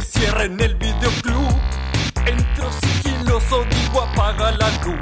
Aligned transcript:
Que 0.00 0.18
cierren 0.18 0.60
el 0.60 0.74
videoclub, 0.76 1.60
entro 2.26 2.70
sigiloso, 2.72 3.64
digo 3.64 4.02
apaga 4.02 4.52
la 4.52 4.68
luz. 4.84 4.98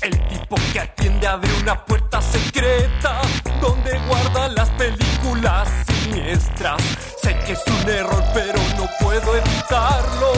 El 0.00 0.28
tipo 0.28 0.56
que 0.72 0.80
atiende 0.80 1.26
abre 1.26 1.50
una 1.60 1.84
puerta 1.84 2.20
secreta 2.22 3.20
donde 3.60 3.98
guarda 4.06 4.48
las 4.48 4.70
películas 4.70 5.68
siniestras. 5.86 6.80
Sé 7.22 7.36
que 7.44 7.52
es 7.52 7.62
un 7.66 7.90
error, 7.90 8.24
pero 8.32 8.60
no 8.76 8.88
puedo 9.00 9.36
evitarlo. 9.36 10.32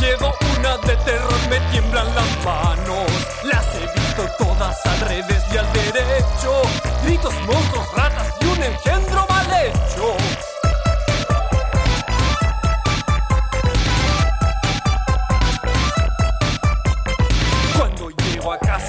Llevo 0.00 0.32
una 0.58 0.76
de 0.78 0.96
terror, 1.04 1.48
me 1.48 1.58
tiemblan 1.72 2.06
las 2.14 2.44
manos. 2.44 3.10
Las 3.44 3.66
he 3.76 3.98
visto 3.98 4.26
todas 4.38 4.86
al 4.86 5.00
revés 5.00 5.42
y 5.52 5.56
al 5.56 5.72
derecho. 5.72 6.85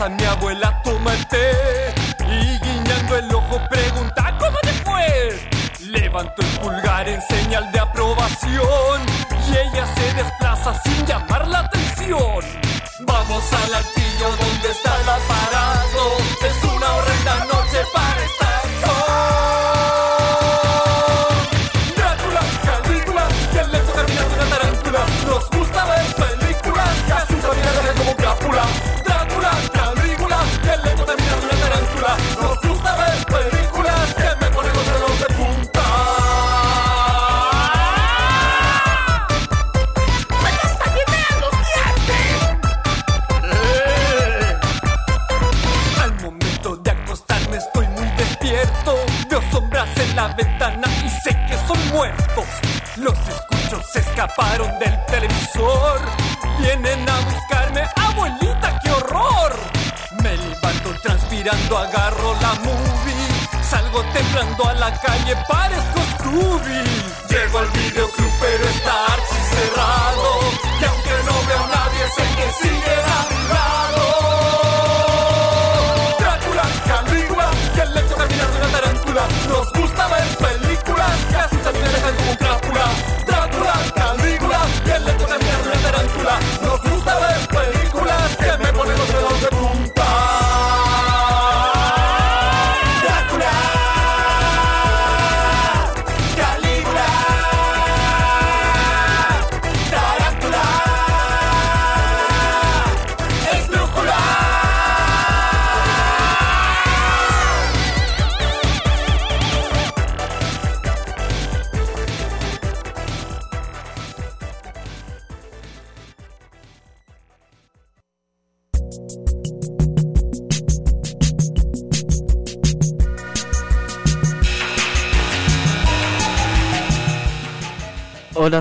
Mi 0.10 0.24
abuela 0.24 0.82
toma 0.84 1.14
el 1.14 1.26
té 1.28 1.94
y 2.20 2.60
guiñando 2.60 3.18
el 3.18 3.34
ojo 3.34 3.60
pregunta 3.70 4.38
¿Cómo 4.40 4.58
te 4.62 4.74
fue? 4.84 5.50
Levanto 5.88 6.42
el 6.42 6.60
pulgar 6.60 7.08
en 7.10 7.22
señal 7.24 7.72
de 7.72 7.80
aprobación 7.80 9.02
y 9.48 9.52
ella 9.52 9.86
se 9.96 10.14
desplaza 10.14 10.80
sin 10.84 11.06
llamar 11.06 11.48
la 11.48 11.60
atención. 11.60 12.44
Vamos 13.06 13.54
al 13.54 13.74
altillo 13.74 14.28
donde 14.40 14.70
está 14.70 15.02
el 15.02 15.10
aparato. 15.10 16.18
Es 16.46 16.64
una 16.64 16.94
horrenda 16.96 17.46
noche 17.46 17.57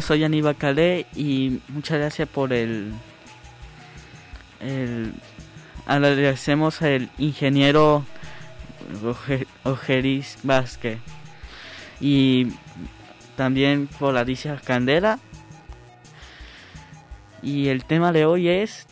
soy 0.06 0.24
Aníbal 0.24 0.56
Calé 0.56 1.06
y 1.14 1.60
muchas 1.68 1.98
gracias 1.98 2.28
por 2.28 2.52
el, 2.52 2.92
agradecemos 5.86 6.80
al 6.82 7.10
ingeniero 7.18 8.04
Oje- 9.04 9.46
Ojeris 9.64 10.38
Vázquez 10.44 10.98
y 12.00 12.48
también 13.36 13.88
por 13.88 14.16
Alicia 14.16 14.56
Candela 14.64 15.18
y 17.42 17.68
el 17.68 17.84
tema 17.84 18.12
de 18.12 18.26
hoy 18.26 18.48
es 18.48 18.86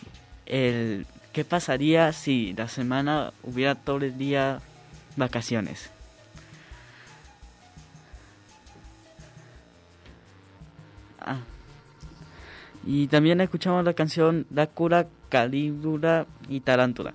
el 0.46 1.06
qué 1.32 1.44
pasaría 1.44 2.12
si 2.12 2.54
la 2.54 2.68
semana 2.68 3.32
hubiera 3.42 3.74
todo 3.74 3.98
el 3.98 4.18
día 4.18 4.60
vacaciones. 5.16 5.90
Y 12.86 13.06
también 13.06 13.40
escuchamos 13.40 13.84
la 13.84 13.94
canción 13.94 14.46
Drácula, 14.50 15.06
Calígula 15.28 16.26
y 16.48 16.60
Tarántula. 16.60 17.14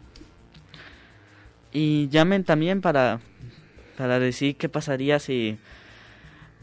Y 1.71 2.07
llamen 2.09 2.43
también 2.43 2.81
para, 2.81 3.19
para 3.97 4.19
decir 4.19 4.55
qué 4.55 4.69
pasaría 4.69 5.19
si 5.19 5.59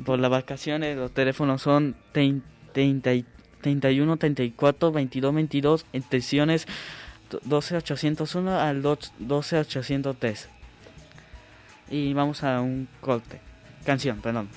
por 0.05 0.19
las 0.19 0.31
vacaciones 0.31 0.97
los 0.97 1.13
teléfonos 1.13 1.63
son 1.63 1.95
30 2.13 3.13
y- 3.13 3.25
31, 3.63 4.17
34, 4.17 4.93
22, 4.93 5.35
22, 5.35 5.87
extensiones 5.93 6.67
12801 7.45 8.61
al 8.61 8.83
12803. 8.83 10.49
Y 11.91 12.13
vamos 12.13 12.45
a 12.45 12.61
un 12.61 12.87
corte. 13.01 13.41
Canción, 13.85 14.21
perdón. 14.21 14.49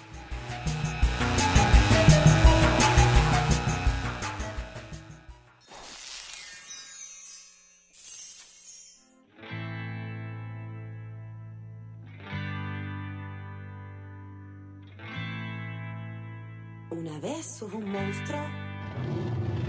Hubo 17.57 17.77
un 17.77 17.91
monstruo, 17.91 18.39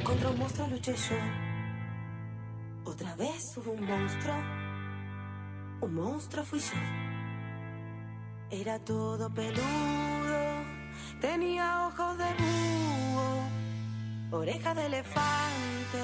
contra 0.04 0.30
un 0.30 0.38
monstruo 0.38 0.68
luché 0.68 0.94
yo. 0.94 1.16
Otra 2.84 3.16
vez 3.16 3.56
hubo 3.56 3.72
un 3.72 3.84
monstruo, 3.84 4.34
un 5.80 5.94
monstruo 5.94 6.44
fui 6.44 6.60
yo. 6.60 6.76
Era 8.50 8.78
todo 8.78 9.28
peludo, 9.30 10.62
tenía 11.20 11.88
ojos 11.88 12.16
de 12.18 12.32
búho, 12.38 13.48
orejas 14.38 14.76
de 14.76 14.86
elefante 14.86 16.02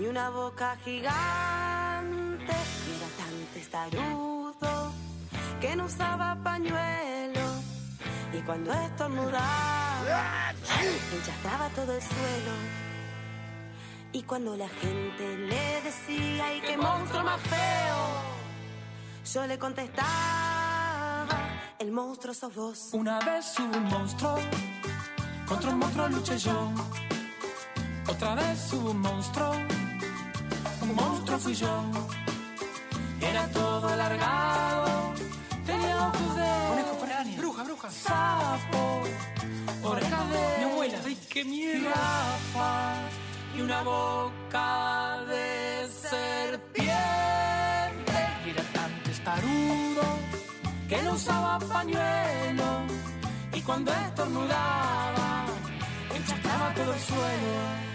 y 0.00 0.06
una 0.06 0.30
boca 0.30 0.76
gigante. 0.84 2.56
Era 2.96 3.08
tan 3.18 3.34
testarudo 3.54 4.92
que 5.60 5.76
no 5.76 5.84
usaba 5.84 6.36
pañuelo. 6.42 7.47
Y 8.32 8.40
cuando 8.42 8.72
estornudaba, 8.72 10.52
enchastraba 11.12 11.68
todo 11.70 11.94
el 11.94 12.02
suelo. 12.02 12.52
Y 14.12 14.22
cuando 14.22 14.56
la 14.56 14.68
gente 14.68 15.36
le 15.36 15.82
decía, 15.82 16.46
¡ay, 16.46 16.60
qué 16.60 16.76
monstruo 16.76 17.24
más 17.24 17.40
feo! 17.40 18.38
Yo 19.32 19.46
le 19.46 19.58
contestaba, 19.58 21.26
el 21.78 21.90
monstruo 21.90 22.32
sos 22.32 22.54
vos. 22.54 22.88
Una 22.92 23.18
vez 23.20 23.58
hubo 23.58 23.76
un 23.76 23.84
monstruo, 23.84 24.38
contra 25.46 25.70
un 25.70 25.78
monstruo 25.78 26.08
luché 26.08 26.38
yo. 26.38 26.72
Otra 28.08 28.34
vez 28.34 28.72
hubo 28.72 28.90
un 28.90 29.00
monstruo, 29.00 29.52
un 30.80 30.94
monstruo 30.94 31.38
fui 31.38 31.54
yo. 31.54 31.82
Era 33.20 33.46
todo 33.48 33.88
alargado, 33.88 35.12
tenía 35.66 36.08
ojos 36.08 36.36
de 36.36 36.82
Bruja, 37.38 37.62
bruja. 37.64 37.90
sapo, 37.90 39.02
orejas 39.82 40.30
de 40.30 40.58
Mi 40.58 40.64
abuela. 40.70 40.98
Ay, 41.06 41.18
qué 41.30 41.44
miedo. 41.44 41.90
y 43.56 43.60
una 43.60 43.82
boca 43.82 45.24
de 45.28 45.88
serpiente. 46.08 46.92
Y 48.46 48.50
era 48.50 48.62
tan 48.72 49.02
testarudo 49.04 50.02
que 50.88 51.02
no 51.02 51.12
usaba 51.14 51.58
pañuelo. 51.58 52.68
Y 53.52 53.60
cuando 53.62 53.92
estornudaba, 53.92 55.46
enchacaba 56.14 56.74
todo 56.74 56.92
el 56.92 57.00
suelo. 57.00 57.88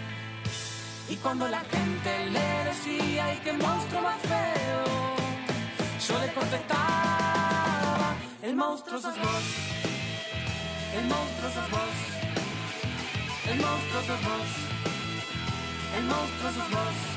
Y 1.08 1.16
cuando 1.16 1.48
la 1.48 1.60
gente 1.60 2.26
le 2.30 2.64
decía, 2.70 3.24
¡ay, 3.26 3.40
qué 3.44 3.52
monstruo 3.52 4.00
más 4.02 4.20
feo! 4.22 4.84
Yo 6.08 6.18
le 6.18 6.32
contestaba, 6.32 7.23
el 8.44 8.56
monstruo 8.56 9.00
sos 9.00 9.18
vos. 9.18 9.44
El 10.94 11.04
monstruo 11.06 11.50
sos 11.50 11.70
vos. 11.70 11.96
El 13.50 13.56
monstruo 13.56 14.00
sos 14.02 14.22
vos. 14.22 14.50
El 15.96 16.04
monstruo 16.04 16.50
sos 16.52 16.70
vos. 16.70 17.13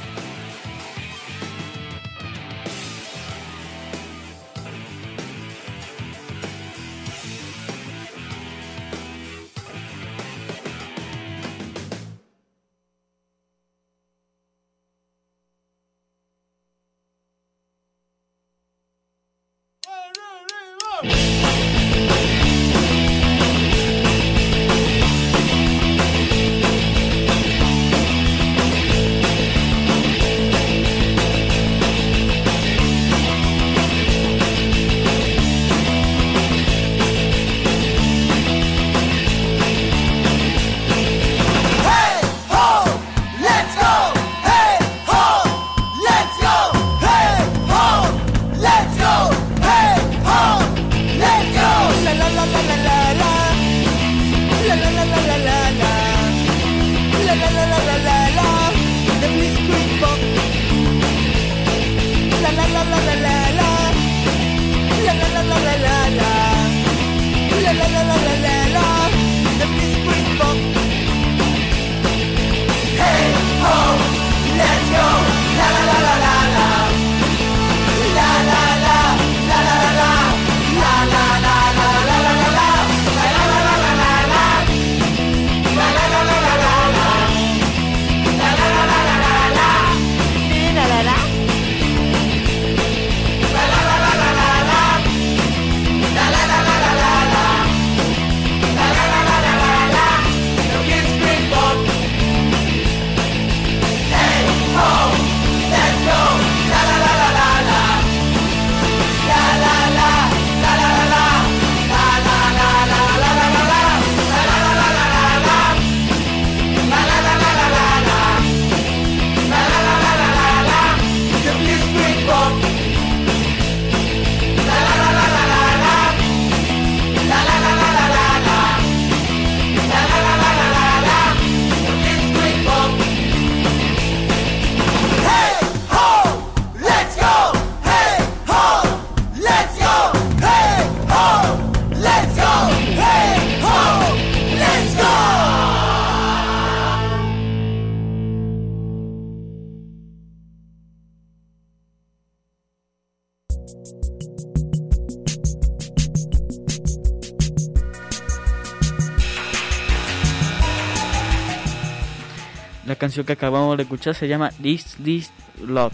Canción 163.07 163.25
que 163.25 163.31
acabamos 163.31 163.77
de 163.77 163.83
escuchar 163.83 164.15
se 164.15 164.27
llama 164.27 164.49
This 164.61 164.97
This 165.01 165.31
Love. 165.65 165.93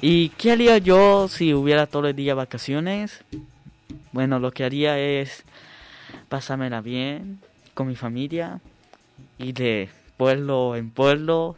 ¿Y 0.00 0.28
qué 0.38 0.52
haría 0.52 0.78
yo 0.78 1.26
si 1.26 1.54
hubiera 1.54 1.88
todo 1.88 2.06
el 2.06 2.14
día 2.14 2.36
vacaciones? 2.36 3.24
Bueno, 4.12 4.38
lo 4.38 4.52
que 4.52 4.62
haría 4.62 4.96
es 4.96 5.42
pasármela 6.28 6.82
bien 6.82 7.40
con 7.74 7.88
mi 7.88 7.96
familia 7.96 8.60
y 9.38 9.50
de 9.50 9.88
pueblo 10.16 10.76
en 10.76 10.92
pueblo. 10.92 11.56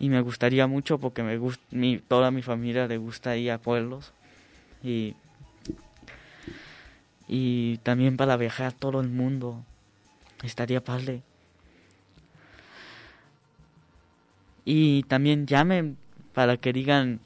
Y 0.00 0.08
me 0.08 0.20
gustaría 0.20 0.66
mucho 0.66 0.98
porque 0.98 1.22
me 1.22 1.38
gust 1.38 1.62
toda 2.08 2.32
mi 2.32 2.42
familia 2.42 2.88
le 2.88 2.96
gusta 2.96 3.36
ir 3.36 3.52
a 3.52 3.58
pueblos. 3.58 4.12
Y, 4.82 5.14
y 7.28 7.76
también 7.84 8.16
para 8.16 8.36
viajar 8.36 8.72
todo 8.72 9.00
el 9.00 9.08
mundo. 9.08 9.62
Estaría 10.42 10.82
padre. 10.82 11.22
Y 14.64 15.02
también 15.04 15.46
llamen 15.46 15.96
para 16.32 16.56
que 16.56 16.72
digan 16.72 17.20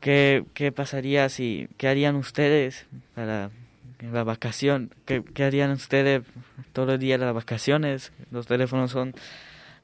qué, 0.00 0.44
qué 0.54 0.72
pasaría 0.72 1.28
si, 1.28 1.68
qué 1.76 1.88
harían 1.88 2.16
ustedes 2.16 2.86
para 3.14 3.50
la 4.12 4.24
vacación, 4.24 4.90
qué, 5.04 5.22
qué 5.22 5.44
harían 5.44 5.70
ustedes 5.70 6.22
todo 6.72 6.94
el 6.94 7.00
día 7.00 7.18
las 7.18 7.34
vacaciones. 7.34 8.12
Los 8.30 8.46
teléfonos 8.46 8.90
son 8.90 9.14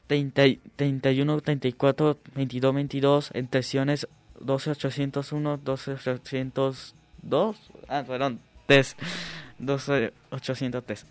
30, 0.07 0.43
31, 0.77 1.41
34, 1.41 2.19
22, 2.35 2.75
22, 2.75 3.31
en 3.35 3.49
sesiones 3.51 4.07
12801, 4.41 5.59
12802, 5.59 6.93
ah, 7.89 8.05
perdón, 8.07 8.41
test, 8.67 8.99
12803. 9.59 11.07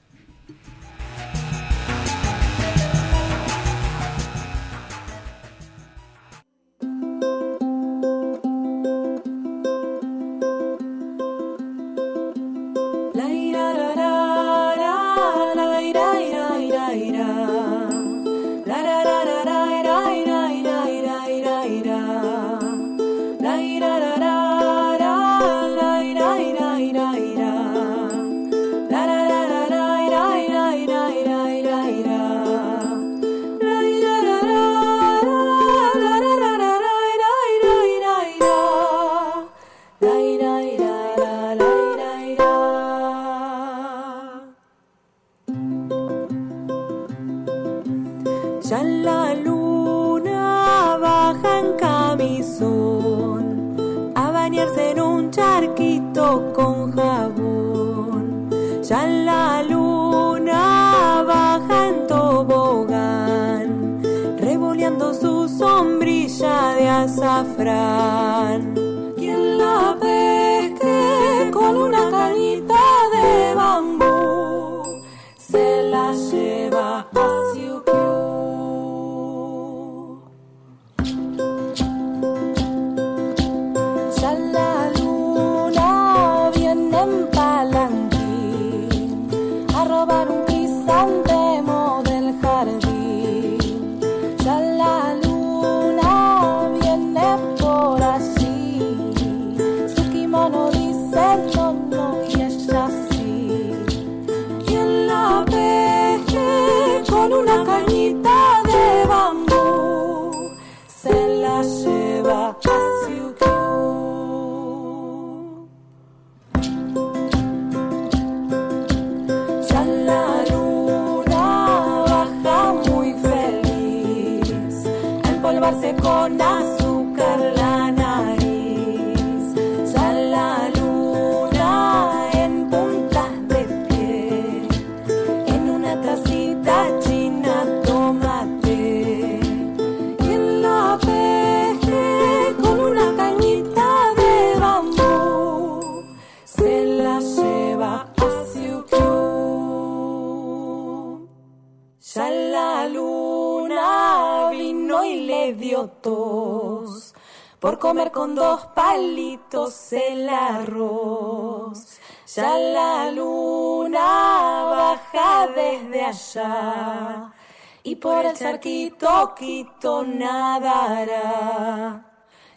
y 167.92 167.96
por 167.98 168.26
el 168.26 168.38
cerquito 168.38 169.36
quito 169.38 170.02
nadará. 170.06 172.02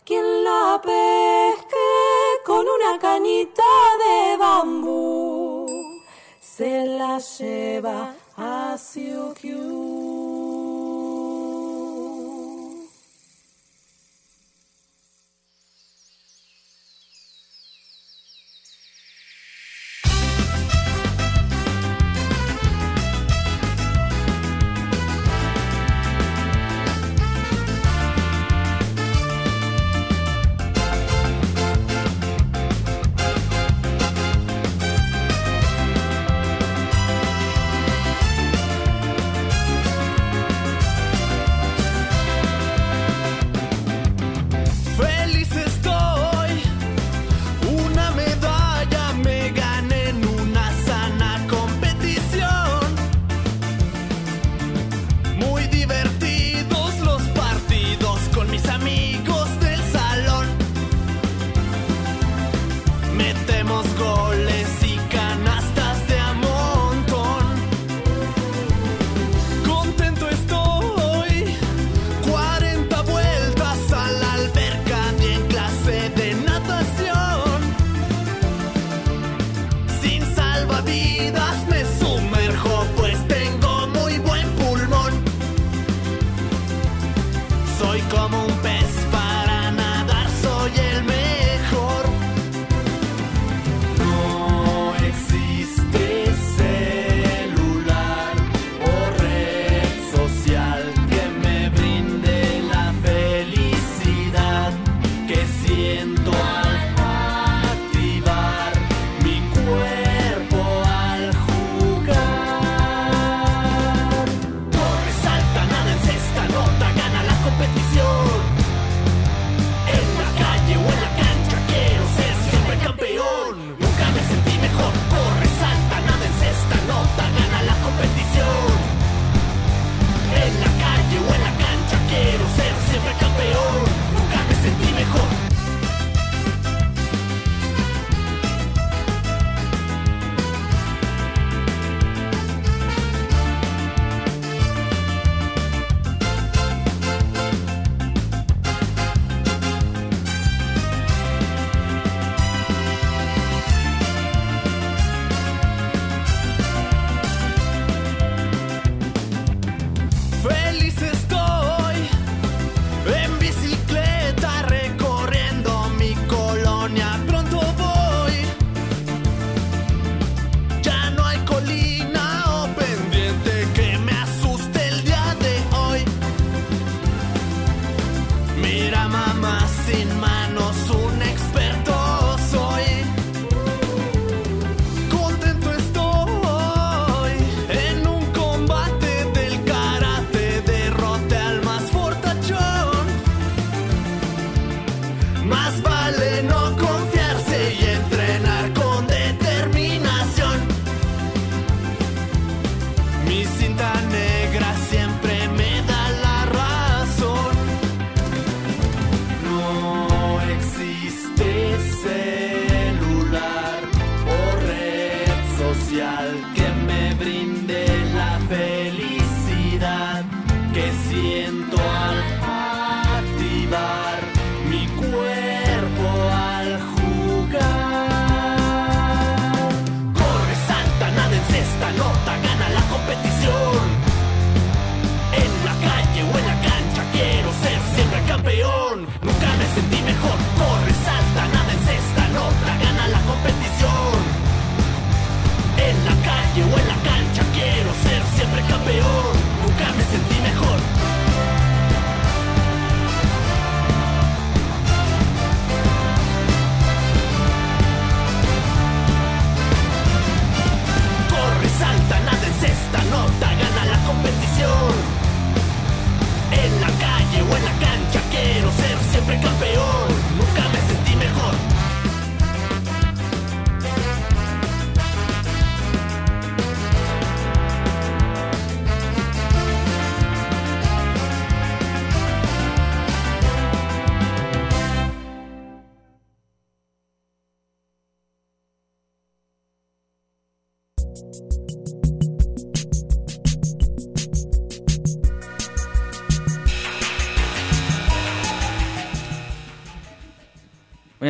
Quien 0.05 0.45
la 0.45 0.81
pesque 0.81 1.77
con 2.47 2.65
una 2.77 2.97
canita 3.01 3.65
de 4.05 4.37
bambú 4.37 5.67
se 6.41 6.87
la 6.87 7.19
lleva 7.19 8.15
a 8.37 8.79
Siukiu. 8.79 10.14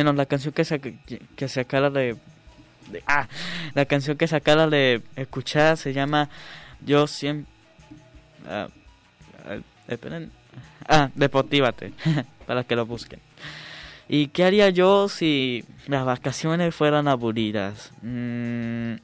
Bueno, 0.05 0.17
la 0.17 0.27
canción 0.27 0.53
que, 0.53 0.63
sa- 0.63 0.77
que, 0.77 1.47
se 1.47 1.59
acaba 1.61 1.89
de, 1.89 2.15
Ah, 3.07 3.27
la 3.73 3.85
canción 3.85 4.15
que 4.17 4.27
se 4.27 4.35
acaba 4.35 4.67
de 4.67 5.01
escuchar 5.15 5.77
se 5.77 5.93
llama 5.93 6.29
Yo 6.85 7.07
siempre... 7.07 7.51
Ah, 8.47 8.67
ah, 9.49 9.57
esperen. 9.87 10.29
Ah, 10.87 11.09
Deportívate, 11.15 11.91
para 12.45 12.63
que 12.63 12.75
lo 12.75 12.85
busquen. 12.85 13.19
¿Y 14.07 14.27
qué 14.27 14.43
haría 14.43 14.69
yo 14.69 15.09
si 15.09 15.65
las 15.87 16.05
vacaciones 16.05 16.75
fueran 16.75 17.07
aburridas? 17.07 17.91
Mm, 18.03 18.97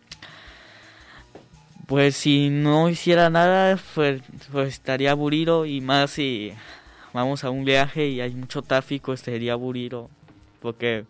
pues 1.88 2.16
si 2.16 2.52
no 2.52 2.90
hiciera 2.90 3.32
nada, 3.32 3.80
pues, 3.96 4.22
pues 4.52 4.68
estaría 4.70 5.10
aburrido 5.10 5.66
y 5.66 5.82
más 5.82 6.12
si 6.12 6.54
vamos 7.12 7.44
a 7.44 7.50
un 7.50 7.66
viaje 7.66 8.08
y 8.08 8.22
hay 8.22 8.36
mucho 8.36 8.62
tráfico, 8.62 9.14
estaría 9.14 9.54
aburrido. 9.54 10.12
Porque 10.62 11.06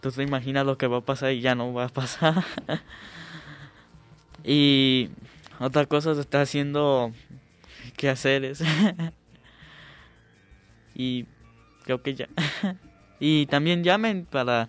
tú 0.00 0.10
te 0.10 0.22
imaginas 0.22 0.66
lo 0.66 0.76
que 0.76 0.86
va 0.86 0.98
a 0.98 1.02
pasar 1.02 1.32
y 1.32 1.40
ya 1.40 1.54
no 1.54 1.72
va 1.72 1.86
a 1.86 1.88
pasar. 1.88 2.44
y 4.44 5.08
otra 5.60 5.86
cosa 5.86 6.14
se 6.14 6.20
está 6.20 6.42
haciendo 6.42 7.12
quehaceres. 7.96 8.62
y 10.94 11.26
creo 11.84 12.02
que 12.02 12.14
ya. 12.14 12.28
y 13.20 13.46
también 13.46 13.84
llamen 13.84 14.26
para 14.26 14.68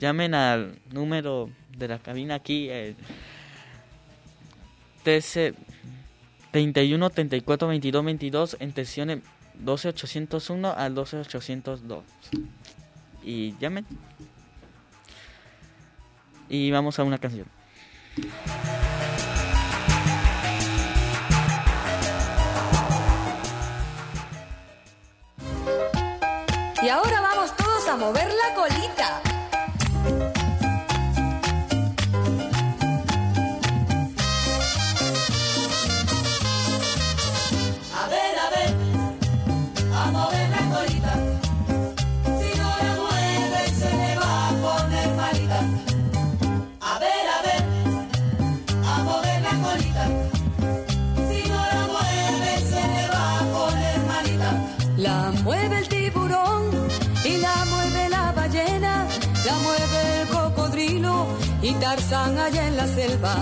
llamen 0.00 0.34
al 0.34 0.78
número 0.90 1.50
de 1.76 1.88
la 1.88 1.98
cabina 1.98 2.36
aquí 2.36 2.68
el 2.68 2.96
TC 5.04 5.54
31 6.50 7.10
34 7.10 7.68
22 7.68 8.04
22 8.04 8.56
en 8.60 8.72
tensiones 8.72 9.18
12801 9.58 10.72
al 10.74 10.94
12802 10.94 12.04
y 13.22 13.56
llamen 13.58 13.86
y 16.48 16.70
vamos 16.70 16.98
a 16.98 17.04
una 17.04 17.18
canción 17.18 17.46
Y 26.82 26.88
ahora 26.88 27.20
vamos 27.20 27.56
todos 27.56 27.86
a 27.86 27.96
mover 27.96 28.28
la 28.28 28.54
colita. 28.56 29.31
Tarzán 61.94 62.38
allá 62.38 62.68
en 62.68 62.76
la 62.78 62.86
selva. 62.86 63.34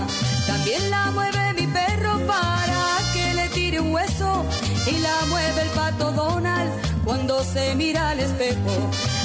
También 0.45 0.91
la 0.91 1.09
mueve 1.11 1.53
mi 1.53 1.67
perro 1.67 2.19
para 2.27 2.83
que 3.13 3.33
le 3.33 3.47
tire 3.47 3.79
un 3.79 3.93
hueso 3.93 4.45
y 4.87 4.99
la 4.99 5.25
mueve 5.29 5.61
el 5.61 5.69
pato 5.69 6.11
Donald 6.11 6.69
cuando 7.05 7.45
se 7.45 7.75
mira 7.75 8.09
al 8.09 8.19
espejo. 8.19 8.73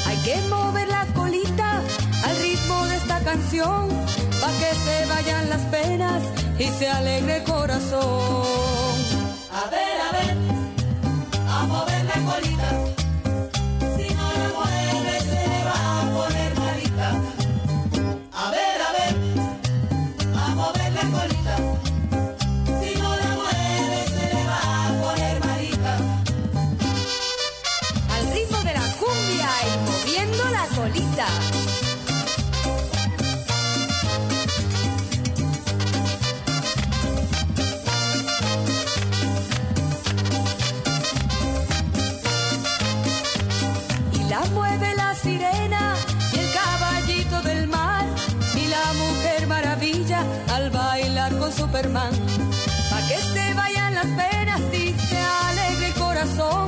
Hay 0.07 0.17
que 0.19 0.37
mover 0.49 0.87
la 0.87 1.07
colita 1.07 1.83
al 2.23 2.37
ritmo 2.37 2.87
de 2.87 2.97
esta 2.99 3.19
canción 3.19 3.89
para 4.41 4.53
que 4.61 4.73
se 4.85 5.07
vayan 5.07 5.51
las 5.51 5.63
penas 5.75 6.23
y 6.61 6.67
se 6.79 6.89
alegre 6.89 7.39
el 7.39 7.43
corazón. 7.43 8.86
La 44.39 44.45
mueve 44.51 44.95
la 44.97 45.15
sirena 45.15 45.95
y 46.33 46.39
el 46.39 46.53
caballito 46.53 47.41
del 47.43 47.69
mar 47.69 48.05
y 48.55 48.67
la 48.69 48.87
mujer 49.03 49.47
maravilla 49.47 50.21
al 50.55 50.71
bailar 50.71 51.39
con 51.39 51.51
Superman. 51.53 52.13
Pa' 52.91 53.03
que 53.09 53.19
se 53.33 53.55
vayan 53.55 53.95
las 53.95 54.11
penas 54.21 54.61
se 55.11 55.19
alegre 55.49 55.93
corazón. 55.99 56.67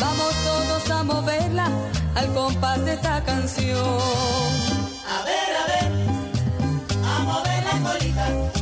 Vamos 0.00 0.32
todos 0.48 0.90
a 0.90 1.02
moverla 1.04 1.68
al 2.16 2.26
compás 2.34 2.84
de 2.84 2.94
esta 2.94 3.22
canción. 3.22 4.00
A 5.14 5.18
ver, 5.28 5.50
a 5.62 5.64
ver, 5.72 5.90
a 7.12 7.18
mover 7.28 7.62
la 7.68 7.76
colita. 7.88 8.55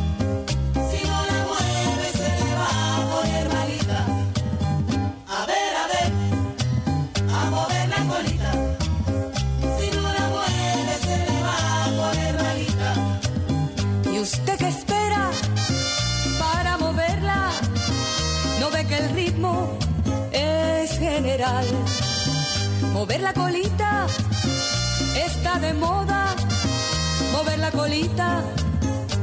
Mover 22.94 23.20
la 23.20 23.34
colita 23.34 24.06
está 25.26 25.58
de 25.58 25.74
moda. 25.74 26.34
Mover 27.32 27.58
la 27.58 27.70
colita 27.70 28.40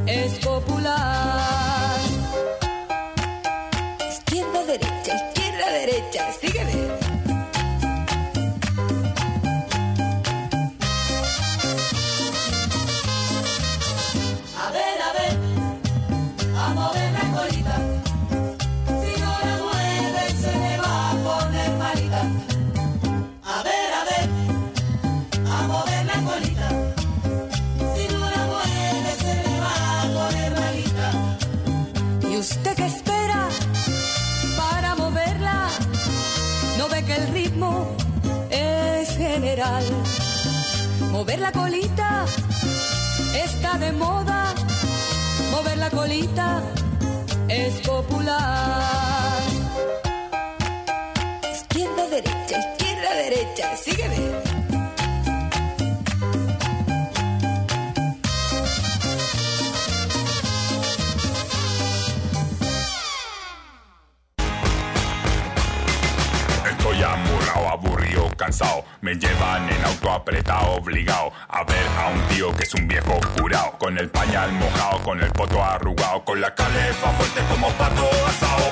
es 0.06 0.34
popular. 0.46 2.00
Izquierda, 4.08 4.66
derecha, 4.66 5.16
izquierda, 5.16 5.72
derecha. 5.72 6.28
derecha, 6.28 6.30
Mover 41.32 41.44
la 41.44 41.52
colita 41.54 42.26
está 43.34 43.78
de 43.78 43.94
moda. 43.94 44.54
Mover 45.50 45.78
la 45.78 45.90
colita 45.90 46.62
es 47.48 47.76
popular. 47.88 49.42
Izquierda, 51.54 52.08
derecha, 52.10 52.60
izquierda, 52.60 53.16
derecha. 53.16 53.78
Sígueme. 53.78 54.51
Apretado, 70.22 70.76
obligado 70.76 71.32
a 71.50 71.64
ver 71.64 71.88
a 71.98 72.10
un 72.10 72.22
tío 72.28 72.56
que 72.56 72.64
es 72.64 72.74
un 72.76 72.88
viejo 72.88 73.20
curado. 73.38 73.72
Con 73.80 73.98
el 73.98 74.10
pañal 74.10 74.52
mojado, 74.54 75.02
con 75.04 75.20
el 75.20 75.32
poto 75.32 75.64
arrugado, 75.64 76.24
con 76.24 76.40
la 76.40 76.54
calefa 76.54 77.10
fuerte 77.12 77.42
como 77.50 77.70
pato 77.72 78.08
asado. 78.28 78.70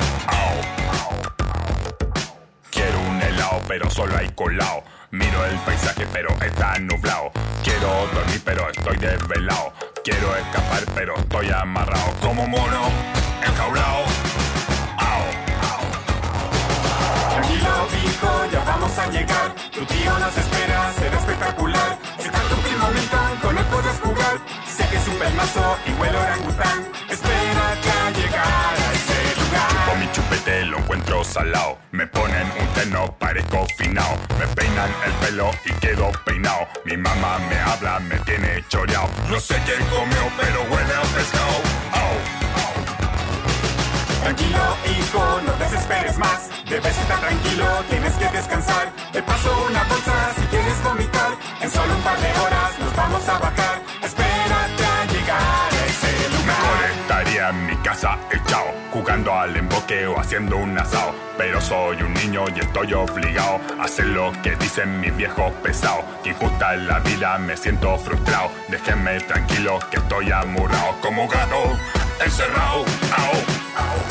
Quiero 2.69 2.99
un 3.09 3.21
helado, 3.21 3.61
pero 3.67 3.89
solo 3.89 4.15
hay 4.15 4.29
colado. 4.29 4.83
Miro 5.11 5.43
el 5.45 5.57
paisaje, 5.59 6.05
pero 6.13 6.29
está 6.41 6.77
nublado. 6.79 7.31
Quiero 7.63 8.07
dormir, 8.13 8.41
pero 8.45 8.69
estoy 8.69 8.97
desvelado. 8.97 9.73
Quiero 10.03 10.35
escapar, 10.35 10.83
pero 10.93 11.15
estoy 11.17 11.49
amarrado. 11.49 12.13
Como 12.21 12.47
mono, 12.47 12.89
enjaulado. 13.43 14.38
Ya 18.51 18.63
vamos 18.63 18.97
a 18.97 19.07
llegar. 19.07 19.53
Tu 19.71 19.85
tío 19.85 20.17
nos 20.17 20.35
espera, 20.35 20.91
será 20.93 21.17
espectacular. 21.17 21.97
Está 22.17 22.39
tu 22.49 22.55
primo 22.61 22.87
Milton, 22.89 23.37
con 23.41 23.57
él 23.57 23.65
puedes 23.65 23.99
jugar. 23.99 24.39
Sé 24.67 24.87
que 24.89 24.97
es 24.97 25.07
un 25.07 25.15
pelmazo 25.15 25.77
y 25.85 25.91
huele 25.93 26.17
orangután. 26.17 26.87
Espérate 27.09 27.89
a 27.91 28.11
llegar 28.11 28.73
a 28.87 28.93
ese 28.93 29.41
lugar. 29.41 29.85
Con 29.87 29.99
mi 29.99 30.11
chupete 30.11 30.65
lo 30.65 30.77
encuentro 30.79 31.23
salado. 31.23 31.77
Me 31.91 32.07
ponen 32.07 32.47
un 32.59 32.67
teno, 32.73 33.15
parezco 33.19 33.67
finao. 33.77 34.17
Me 34.39 34.47
peinan 34.47 34.89
el 35.05 35.11
pelo 35.23 35.51
y 35.65 35.71
quedo 35.73 36.11
peinado. 36.25 36.67
Mi 36.85 36.97
mamá 36.97 37.37
me 37.49 37.59
habla, 37.59 37.99
me 37.99 38.17
tiene 38.19 38.63
choreado. 38.69 39.09
No 39.29 39.39
sé 39.39 39.55
qué 39.65 39.75
comió, 39.95 40.23
pero 40.37 40.63
huele 40.63 40.95
a 40.95 41.01
pescado. 41.15 41.79
Tranquilo, 44.29 44.77
hijo, 44.85 45.41
no 45.43 45.53
desesperes 45.53 46.15
más. 46.19 46.49
Debes 46.69 46.95
estar 46.95 47.19
tranquilo, 47.19 47.65
tienes 47.89 48.13
que 48.13 48.29
descansar. 48.29 48.91
Te 49.11 49.23
paso 49.23 49.49
una 49.67 49.83
bolsa 49.85 50.33
si 50.35 50.41
quieres 50.41 50.83
vomitar. 50.83 51.31
En 51.59 51.71
solo 51.71 51.95
un 51.95 52.01
par 52.03 52.19
de 52.19 52.29
horas 52.39 52.77
nos 52.79 52.95
vamos 52.95 53.27
a 53.27 53.39
bajar. 53.39 53.81
Espérate 54.03 54.85
a 54.85 55.05
llegar 55.05 55.69
a 55.73 55.85
ese 55.87 56.29
lugar. 56.29 56.57
conectaría 56.77 57.49
en 57.49 57.65
mi 57.65 57.75
casa 57.77 58.19
echado, 58.29 58.71
jugando 58.91 59.33
al 59.33 59.57
emboque 59.57 60.05
o 60.05 60.19
haciendo 60.19 60.57
un 60.57 60.77
asado. 60.77 61.15
Pero 61.35 61.59
soy 61.59 61.99
un 62.03 62.13
niño 62.13 62.45
y 62.55 62.59
estoy 62.59 62.93
obligado 62.93 63.59
a 63.79 63.85
hacer 63.85 64.05
lo 64.09 64.31
que 64.43 64.55
dicen 64.57 64.99
mis 64.99 65.15
viejos 65.17 65.51
pesados. 65.63 66.05
Que 66.23 66.29
injusta 66.29 66.75
es 66.75 66.81
la 66.83 66.99
vida, 66.99 67.35
me 67.39 67.57
siento 67.57 67.97
frustrado. 67.97 68.51
Déjenme 68.67 69.21
tranquilo 69.21 69.79
que 69.89 69.97
estoy 69.97 70.31
amurrado 70.31 71.01
como 71.01 71.27
gato, 71.27 71.79
encerrado. 72.23 72.85
Au. 73.17 73.59
Tranquilo, 73.79 74.08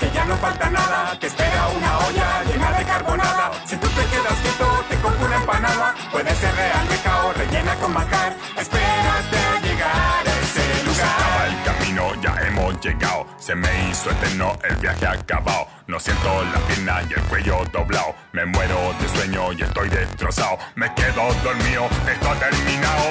que 0.00 0.10
ya 0.10 0.24
no 0.24 0.36
falta 0.38 0.70
nada. 0.70 1.16
Te 1.20 1.26
espera 1.26 1.68
una 1.68 1.98
olla 1.98 2.42
llena 2.44 2.72
de 2.72 2.84
carbonada. 2.84 3.50
Si 3.66 3.76
tú 3.76 3.86
te 3.88 4.04
quedas 4.06 4.38
quieto, 4.42 4.84
te 4.88 4.96
compro 4.96 5.26
una 5.26 5.36
empanada. 5.36 5.94
Puede 6.10 6.34
ser 6.34 6.54
de 6.54 6.72
almeja 6.80 7.32
rellena 7.36 7.74
con 7.76 7.92
manjar. 7.92 8.34
Espérate 8.56 9.36
a 9.36 9.60
llegar 9.60 10.22
a 10.26 10.34
ese 10.44 10.84
lugar. 10.86 11.48
el 11.48 11.62
camino, 11.68 12.22
ya 12.22 12.34
hemos 12.46 12.80
llegado. 12.80 13.26
Se 13.38 13.54
me 13.54 13.68
hizo 13.88 14.10
eterno 14.10 14.56
el 14.68 14.76
viaje 14.76 15.06
acabado. 15.06 15.66
No 15.86 16.00
siento 16.00 16.44
la 16.44 16.58
pierna 16.66 17.02
y 17.08 17.12
el 17.12 17.22
cuello 17.24 17.62
doblado. 17.70 18.14
Me 18.32 18.46
muero 18.46 18.94
de 19.00 19.08
sueño 19.08 19.52
y 19.52 19.62
estoy 19.62 19.88
destrozado. 19.90 20.58
Me 20.76 20.92
quedo 20.94 21.34
dormido, 21.44 21.88
esto 22.10 22.30
ha 22.30 22.34
terminado. 22.36 23.10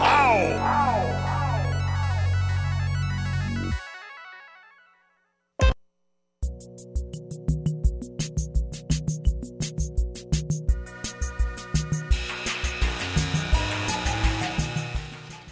¡Au! 0.00 1.37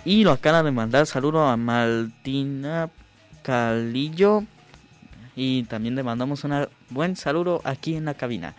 Y 0.06 0.22
lo 0.22 0.30
acaban 0.30 0.64
de 0.64 0.70
mandar 0.70 1.04
saludo 1.04 1.42
a 1.48 1.56
Martina 1.56 2.88
Calillo. 3.42 4.44
Y 5.34 5.64
también 5.64 5.96
le 5.96 6.04
mandamos 6.04 6.44
un 6.44 6.68
buen 6.90 7.16
saludo 7.16 7.60
aquí 7.64 7.96
en 7.96 8.04
la 8.04 8.14
cabina. 8.14 8.54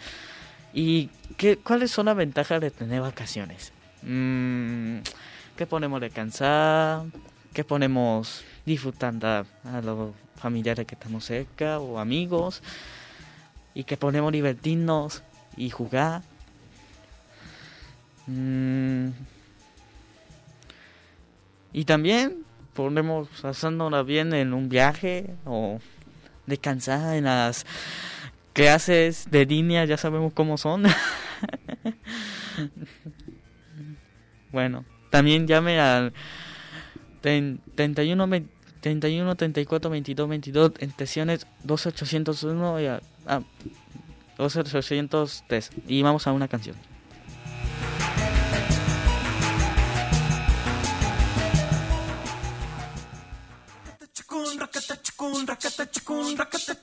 ¿Y 0.74 1.10
qué, 1.38 1.56
cuáles 1.56 1.92
son 1.92 2.08
las 2.08 2.18
ventajas 2.18 2.60
de 2.60 2.70
tener 2.70 3.00
vacaciones? 3.00 3.72
Mm, 4.02 4.98
¿Qué 5.56 5.66
ponemos 5.66 6.02
descansar? 6.02 7.06
¿Qué 7.54 7.64
ponemos 7.64 8.44
disfrutando 8.66 9.28
a, 9.28 9.46
los 9.82 10.16
familiares 10.36 10.86
que 10.86 10.96
estamos 10.96 11.24
cerca 11.24 11.80
o 11.80 11.98
amigos? 11.98 12.62
¿Y 13.74 13.86
qué 13.86 13.96
ponemos 13.96 14.34
divertirnos 14.34 15.24
y 15.56 15.70
jugar? 15.70 16.24
Mm, 18.26 19.12
y 21.74 21.86
también 21.86 22.44
podemos 22.74 23.28
pasándola 23.42 24.04
bien 24.04 24.34
en 24.34 24.54
un 24.54 24.70
viaje 24.70 25.36
o 25.46 25.80
descansar 26.46 27.16
en 27.16 27.26
las 27.26 27.66
clases 28.54 29.30
de 29.30 29.46
línea, 29.46 29.86
ya 29.86 29.98
sabemos 29.98 30.34
cómo 30.34 30.58
son. 30.58 30.84
bueno, 34.52 34.86
también 35.10 35.48
llame 35.48 35.80
al 35.80 36.14
31 37.22 38.28
ve- 38.28 38.46
31 38.82 39.36
34 39.36 39.90
22 39.90 40.30
22 40.30 40.72
en 40.80 40.96
sesiones 40.96 41.48
12801 41.64 42.82
y 42.82 42.86
a, 42.86 43.02
ah, 43.26 43.42
12803 44.38 45.72
y 45.88 46.02
vamos 46.04 46.28
a 46.28 46.32
una 46.32 46.48
canción. 46.48 46.76
racata 54.68 55.00
chacun, 55.02 55.46
racata 55.46 55.86
chacun, 55.86 56.36
racata 56.36 56.76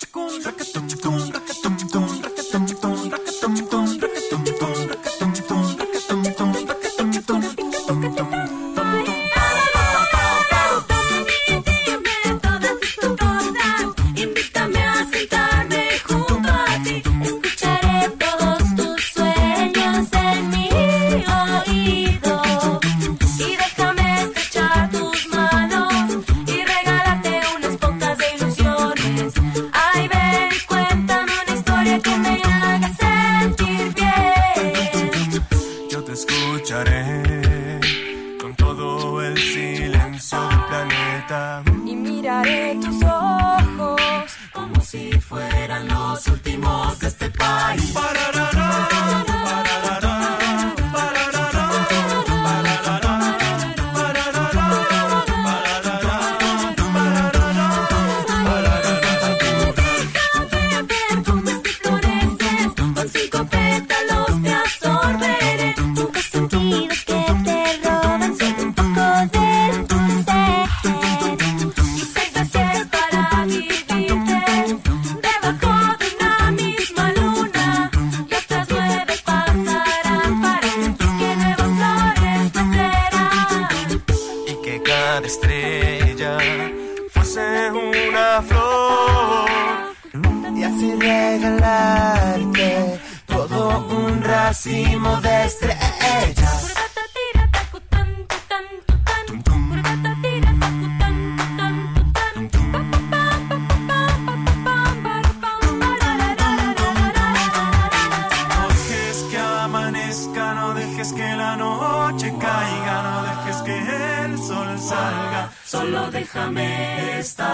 solo 115.75 116.11
déjame 116.13 117.19
estar. 117.19 117.49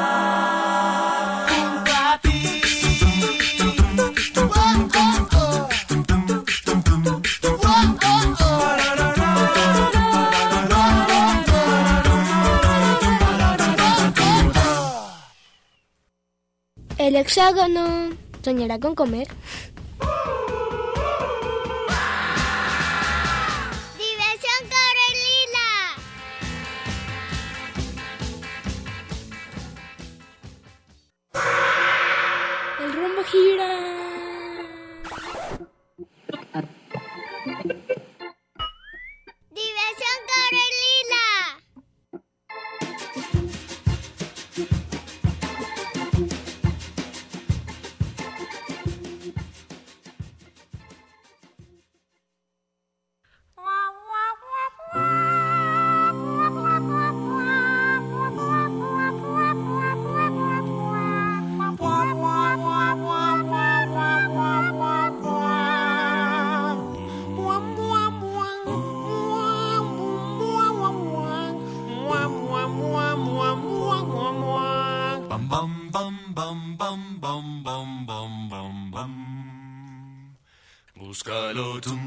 A 2.03 2.21
ti. 2.23 2.61
El 16.99 17.17
hexágono 17.17 18.11
soñará 18.45 18.79
con 18.79 18.95
comer. 18.95 19.29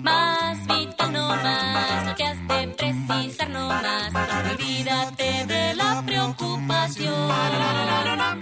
Más 0.01 0.67
vital 0.67 1.13
no 1.13 1.27
más, 1.29 2.07
lo 2.07 2.15
que 2.15 2.25
has 2.25 2.47
de 2.47 2.67
precisar 2.69 3.49
no 3.49 3.67
más. 3.67 4.11
Olvídate 4.51 5.45
de 5.45 5.75
la 5.75 6.01
preocupación. 6.05 7.29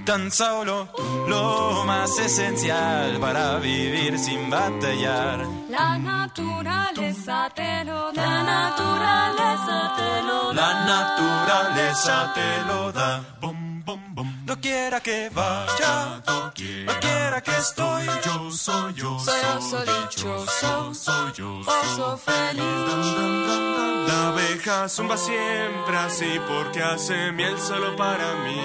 Tan 0.05 0.31
solo 0.31 0.87
lo 1.27 1.83
más 1.85 2.17
esencial 2.17 3.19
para 3.19 3.57
vivir 3.57 4.17
sin 4.17 4.49
batallar. 4.49 5.45
La 5.69 5.97
naturaleza 5.97 7.49
te 7.53 7.83
lo 7.83 8.11
da. 8.13 8.25
La 8.25 8.43
naturaleza 8.43 9.93
te 9.97 10.23
lo 10.23 10.53
da. 10.53 10.61
La 10.61 10.85
naturaleza 10.85 12.33
te 12.33 12.65
lo 12.67 12.91
da. 12.91 13.21
Quiera 14.61 14.99
que 15.01 15.29
vaya, 15.33 16.21
quiera 16.53 17.41
que 17.41 17.51
estoy. 17.57 18.05
Yo 18.23 18.51
soy 18.51 18.93
yo, 18.93 19.19
Soy 19.19 19.41
oso 19.57 19.79
dichoso, 19.79 20.93
soy 20.93 21.31
yo, 21.35 21.59
oso 21.59 22.17
feliz. 22.17 22.63
La 24.07 24.29
abeja 24.29 24.87
zumba 24.87 25.17
siempre 25.17 25.97
así 25.97 26.39
porque 26.47 26.81
hace 26.81 27.31
miel 27.31 27.57
solo 27.59 27.95
para 27.95 28.35
mí. 28.45 28.61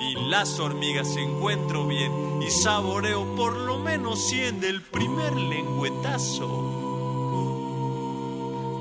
Y 0.00 0.14
las 0.28 0.58
hormigas 0.58 1.16
encuentro 1.16 1.86
bien 1.86 2.42
y 2.42 2.50
saboreo 2.50 3.34
por 3.36 3.56
lo 3.56 3.78
menos 3.78 4.28
100 4.28 4.60
del 4.60 4.82
primer 4.82 5.34
lengüetazo. 5.34 6.74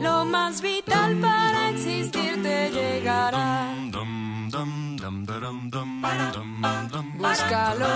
Lo 0.02 0.26
más 0.26 0.62
vital 0.62 1.18
para 1.20 1.70
existir 1.70 2.42
te 2.42 2.70
llegará. 2.72 3.74
Búscalo, 7.18 7.88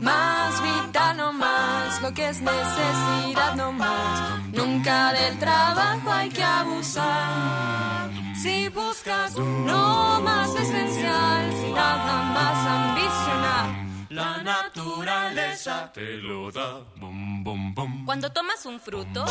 más 0.00 0.62
vital 0.62 1.16
no 1.16 1.32
más, 1.32 2.00
lo 2.00 2.14
que 2.14 2.28
es 2.28 2.40
necesidad 2.40 3.56
no 3.56 3.72
más. 3.72 4.40
Nunca 4.52 5.12
del 5.12 5.36
trabajo 5.38 6.12
hay 6.12 6.28
que 6.28 6.44
abusar. 6.44 8.10
Si 8.40 8.68
buscas 8.68 9.34
lo 9.34 10.20
más 10.22 10.54
esencial, 10.54 11.52
sin 11.60 11.74
nada 11.74 12.22
más 12.34 12.66
ambicionar. 12.66 13.89
La 14.10 14.42
naturaleza 14.42 15.92
te 15.92 16.16
lo 16.16 16.50
da. 16.50 16.80
Cuando 18.04 18.32
tomas 18.32 18.66
un 18.66 18.80
fruto 18.80 19.24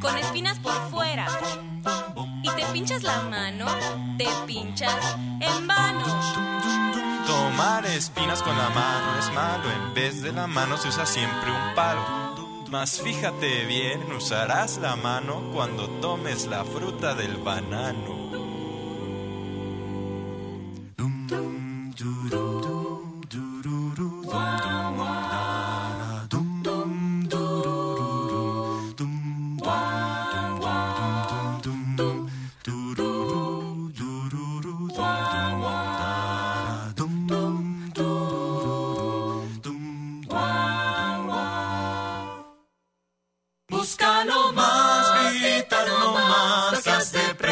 con 0.00 0.18
espinas 0.18 0.58
por 0.58 0.72
fuera 0.90 1.28
y 2.42 2.48
te 2.48 2.64
pinchas 2.72 3.04
la 3.04 3.22
mano, 3.22 3.66
te 4.18 4.26
pinchas 4.44 5.16
en 5.40 5.68
vano. 5.68 6.04
Tomar 7.24 7.86
espinas 7.86 8.42
con 8.42 8.58
la 8.58 8.70
mano 8.70 9.18
es 9.20 9.32
malo. 9.34 9.70
En 9.70 9.94
vez 9.94 10.20
de 10.20 10.32
la 10.32 10.48
mano 10.48 10.76
se 10.76 10.88
usa 10.88 11.06
siempre 11.06 11.52
un 11.52 11.74
palo. 11.76 12.02
Mas 12.70 13.00
fíjate 13.00 13.66
bien, 13.66 14.12
usarás 14.12 14.78
la 14.78 14.96
mano 14.96 15.48
cuando 15.52 15.88
tomes 16.00 16.46
la 16.46 16.64
fruta 16.64 17.14
del 17.14 17.36
banano. 17.36 18.20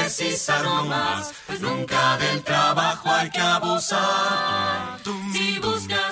Precisar 0.08 0.64
no 0.64 0.84
más, 0.84 1.32
pues 1.46 1.60
nunca 1.60 2.16
del 2.16 2.42
trabajo 2.42 3.10
hay 3.10 3.30
que 3.30 3.40
abusar. 3.40 4.98
Si 5.32 5.58
buscas 5.58 6.07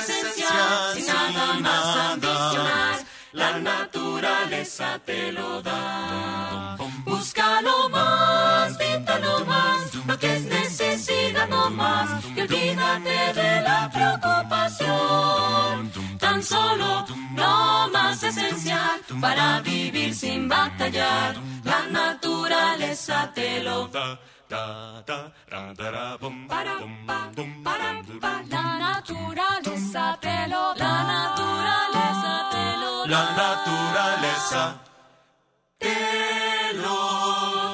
esencial, 0.00 0.94
sin 0.94 1.06
nada 1.06 1.54
más 1.60 1.96
ambicionar, 2.12 2.98
la 3.32 3.58
naturaleza 3.58 4.98
te 5.04 5.32
lo 5.32 5.60
da. 5.62 6.76
Busca 7.04 7.60
lo 7.62 7.88
más, 7.88 8.78
vital 8.78 9.20
no 9.22 9.44
más, 9.44 9.94
lo 10.06 10.18
que 10.18 10.36
es 10.36 10.44
necesidad 10.44 11.48
no 11.48 11.70
más, 11.70 12.24
y 12.36 12.40
olvídate 12.40 13.32
de 13.34 13.60
la 13.62 13.90
preocupación. 13.92 15.90
Tan 16.18 16.42
solo 16.42 17.06
lo 17.36 17.88
más 17.92 18.22
esencial 18.22 19.00
para 19.20 19.60
vivir 19.60 20.14
sin 20.14 20.48
batallar, 20.48 21.36
la 21.64 21.86
naturaleza 21.90 23.30
te 23.34 23.62
lo 23.62 23.88
da. 23.88 24.18
La 24.48 25.04
naturaleza 28.78 30.18
te 30.20 30.48
lo. 30.48 30.74
La 30.74 31.02
naturaleza 31.04 32.48
te 32.50 32.76
lo. 32.78 33.06
La 33.06 33.24
naturaleza 33.36 34.80
te 35.78 36.72
lo. 36.74 37.67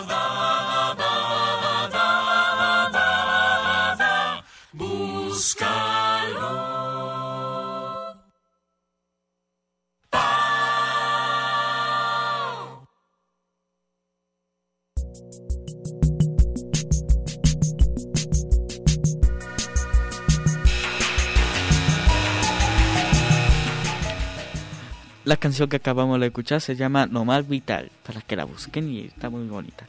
La 25.24 25.36
canción 25.36 25.68
que 25.68 25.76
acabamos 25.76 26.20
de 26.20 26.26
escuchar 26.26 26.60
se 26.60 26.76
llama 26.76 27.06
Normal 27.06 27.44
Vital, 27.44 27.90
para 28.04 28.20
que 28.20 28.36
la 28.36 28.44
busquen 28.44 28.90
y 28.90 29.00
está 29.06 29.30
muy 29.30 29.46
bonita. 29.46 29.86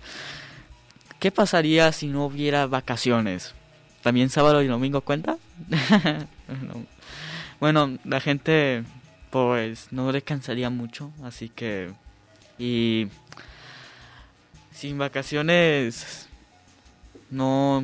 ¿Qué 1.19 1.31
pasaría 1.31 1.91
si 1.91 2.07
no 2.07 2.25
hubiera 2.25 2.67
vacaciones? 2.67 3.53
¿También 4.01 4.29
sábado 4.29 4.61
y 4.61 4.67
domingo 4.67 5.01
cuenta? 5.01 5.37
No. 6.47 6.85
Bueno, 7.59 7.97
la 8.03 8.19
gente 8.19 8.83
pues 9.31 9.87
no 9.91 10.11
descansaría 10.11 10.69
mucho, 10.69 11.11
así 11.23 11.49
que... 11.49 11.91
Y 12.59 13.07
sin 14.71 14.97
vacaciones 14.97 16.27
no, 17.31 17.83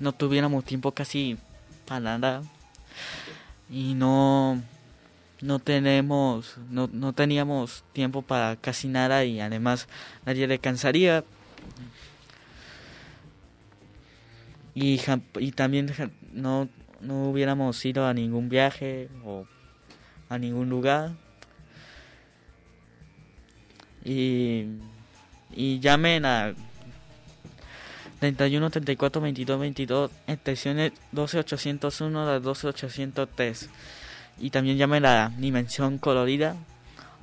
no 0.00 0.12
tuviéramos 0.12 0.64
tiempo 0.64 0.90
casi 0.90 1.38
para 1.86 2.18
nada 2.18 2.42
y 3.70 3.94
no 3.94 4.60
no 5.44 5.58
tenemos 5.58 6.56
no, 6.70 6.88
no 6.90 7.12
teníamos 7.12 7.84
tiempo 7.92 8.22
para 8.22 8.56
casi 8.56 8.88
nada 8.88 9.24
y 9.26 9.40
además 9.40 9.88
nadie 10.24 10.46
descansaría 10.46 11.22
y, 14.74 14.98
ja- 14.98 15.20
y 15.38 15.52
también 15.52 15.92
no, 16.32 16.68
no 17.00 17.28
hubiéramos 17.30 17.84
ido 17.84 18.06
a 18.06 18.14
ningún 18.14 18.48
viaje 18.48 19.08
o 19.24 19.46
a 20.28 20.38
ningún 20.38 20.68
lugar. 20.68 21.12
Y, 24.04 24.66
y 25.52 25.78
llamen 25.80 26.24
a 26.26 26.54
31 28.20 28.70
34 28.70 29.20
22 29.22 29.60
22 29.60 30.10
extensiones 30.26 30.92
12 31.12 31.38
801 31.38 32.28
a 32.28 32.40
12 32.40 32.66
803 32.68 33.70
y 34.38 34.50
también 34.50 34.76
llamen 34.76 35.04
a 35.04 35.14
la 35.14 35.32
dimensión 35.38 35.98
colorida 35.98 36.56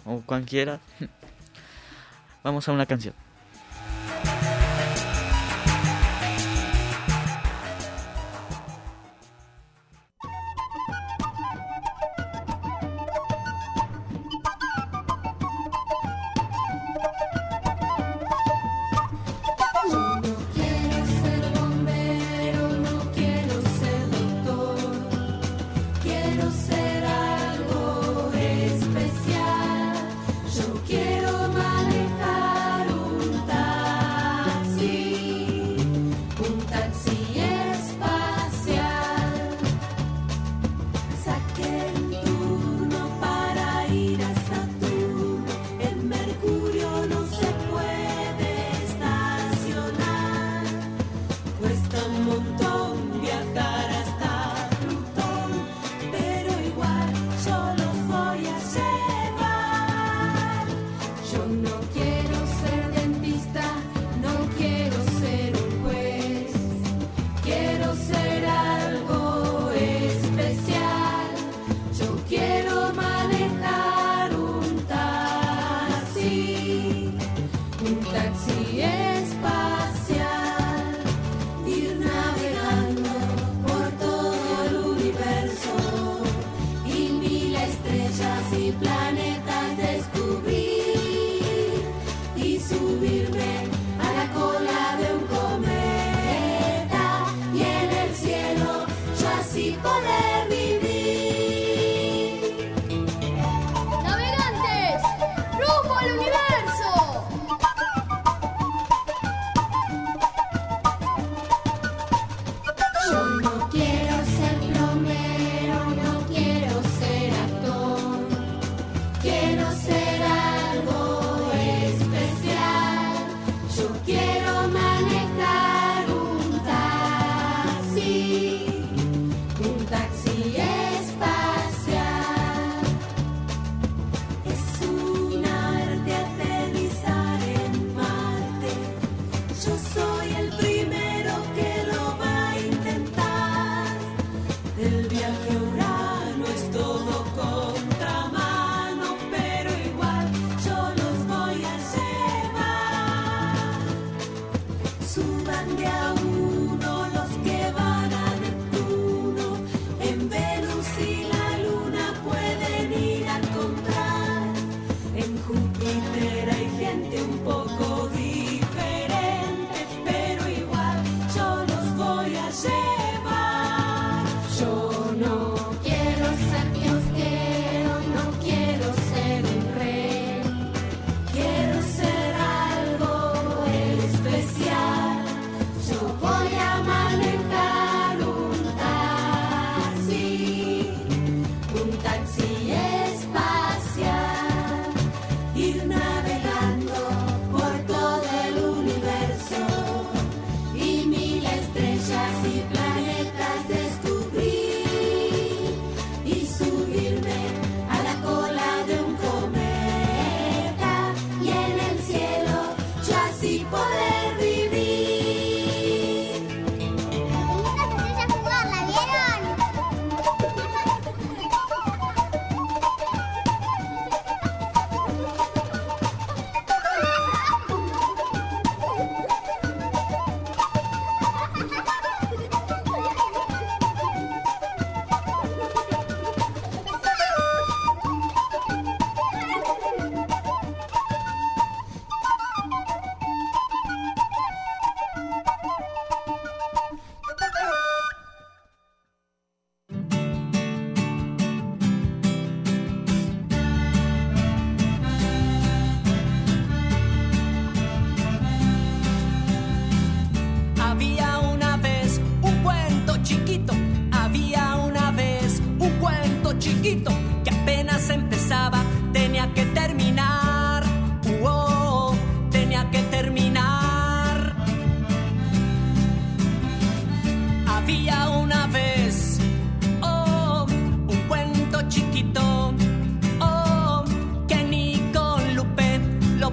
o 0.06 0.22
cualquiera. 0.22 0.80
Vamos 2.44 2.68
a 2.68 2.72
una 2.72 2.86
canción 2.86 3.14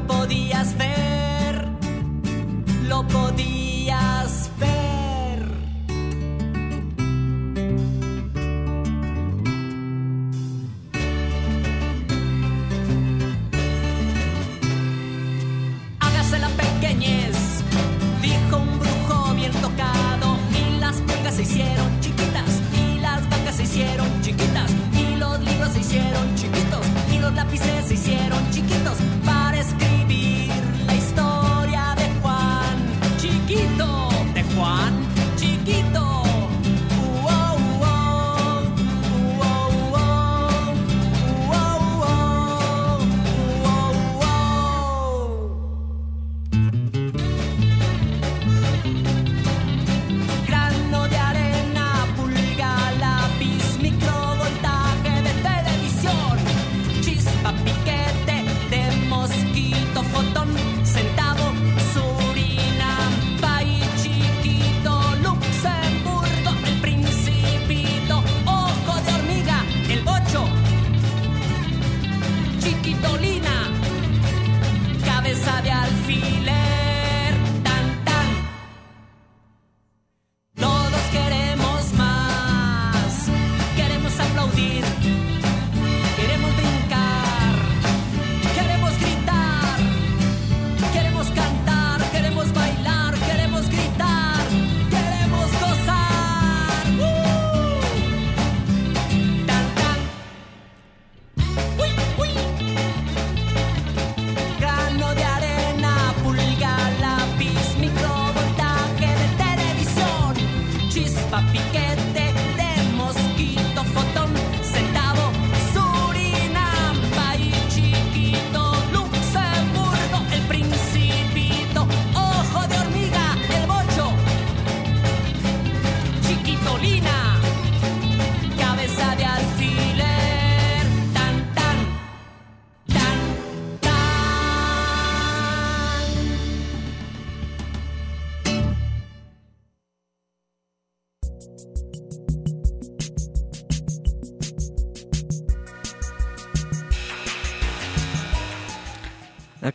podías 0.08 0.76
ver, 0.76 1.68
lo 2.88 3.06
podías 3.06 3.57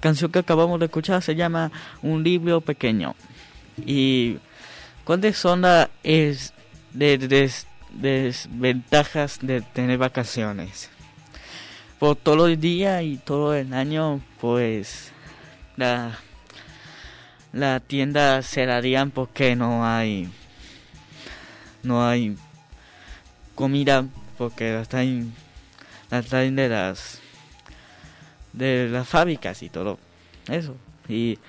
canción 0.03 0.29
que 0.31 0.39
acabamos 0.39 0.79
de 0.81 0.87
escuchar 0.87 1.21
se 1.21 1.33
llama 1.33 1.71
Un 2.01 2.23
libro 2.23 2.59
pequeño. 2.59 3.15
¿Y 3.85 4.37
cuáles 5.05 5.37
son 5.37 5.61
las 5.61 5.87
es- 6.03 6.51
de- 6.91 7.17
des- 7.17 7.67
desventajas 7.91 9.39
de 9.41 9.61
tener 9.61 9.97
vacaciones? 9.97 10.89
Por 11.99 12.17
todo 12.17 12.47
el 12.47 12.59
día 12.59 13.01
y 13.01 13.15
todo 13.15 13.55
el 13.55 13.73
año, 13.73 14.19
pues 14.41 15.11
la, 15.77 16.19
la 17.53 17.79
tienda 17.79 18.41
cerrarían 18.41 19.09
porque 19.09 19.55
no 19.55 19.85
hay 19.87 20.29
no 21.81 22.05
hay 22.07 22.35
comida 23.55 24.05
porque 24.37 24.73
la 24.73 24.83
traen 24.85 25.33
la 26.11 26.21
traen 26.23 26.55
de 26.55 26.67
las 26.69 27.19
de 28.53 28.89
las 28.89 29.07
fábricas 29.07 29.61
y 29.63 29.69
todo 29.69 29.99
eso. 30.47 30.75
Y, 31.07 31.39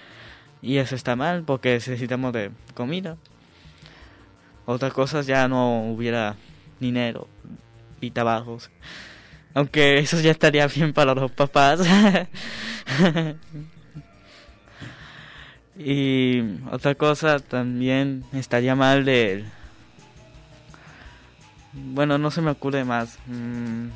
y 0.63 0.79
eso 0.79 0.95
está 0.97 1.17
mal 1.17 1.45
porque 1.45 1.75
necesitamos 1.75 2.33
de 2.33 2.51
comida. 2.75 3.17
Otras 4.67 4.93
cosas 4.93 5.27
ya 5.27 5.47
no 5.47 5.85
hubiera 5.93 6.37
dinero 6.81 7.29
y 8.01 8.11
trabajos. 8.11 8.71
Aunque 9.55 9.99
eso 9.99 10.21
ya 10.21 10.31
estaría 10.31 10.67
bien 10.67 10.93
para 10.93 11.15
los 11.15 11.31
papás. 11.31 11.81
Y 15.77 16.41
otra 16.71 16.95
cosa 16.95 17.41
también 17.41 18.25
estaría 18.33 18.77
mal 18.77 19.05
de 19.05 19.45
bueno 21.73 22.19
no 22.19 22.31
se 22.31 22.41
me 22.41 22.53
ocurre 22.53 22.85
más. 22.85 23.19
Mm. 23.27 23.89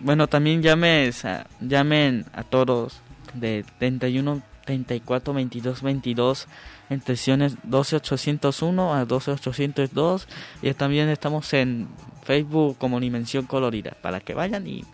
Bueno, 0.00 0.26
también 0.28 0.62
llames 0.62 1.24
a- 1.24 1.46
llamen 1.60 2.26
a 2.32 2.42
todos 2.42 3.00
de 3.34 3.64
31 3.78 4.42
34 4.64 5.32
22 5.32 5.82
22 5.82 6.48
en 6.90 7.02
sesiones 7.02 7.56
12 7.62 7.96
801 7.96 8.94
a 8.94 9.04
12 9.04 9.30
802 9.32 10.28
y 10.62 10.72
también 10.74 11.08
estamos 11.08 11.52
en 11.54 11.88
Facebook 12.24 12.76
como 12.78 12.98
Dimensión 13.00 13.46
Colorida 13.46 13.96
para 14.02 14.20
que 14.20 14.34
vayan 14.34 14.66
y, 14.66 14.84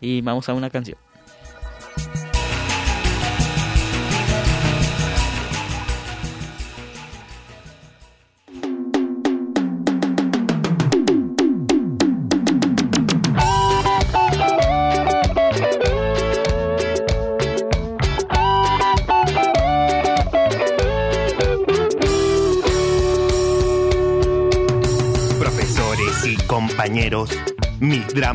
y 0.00 0.20
vamos 0.20 0.48
a 0.48 0.54
una 0.54 0.70
canción. 0.70 0.98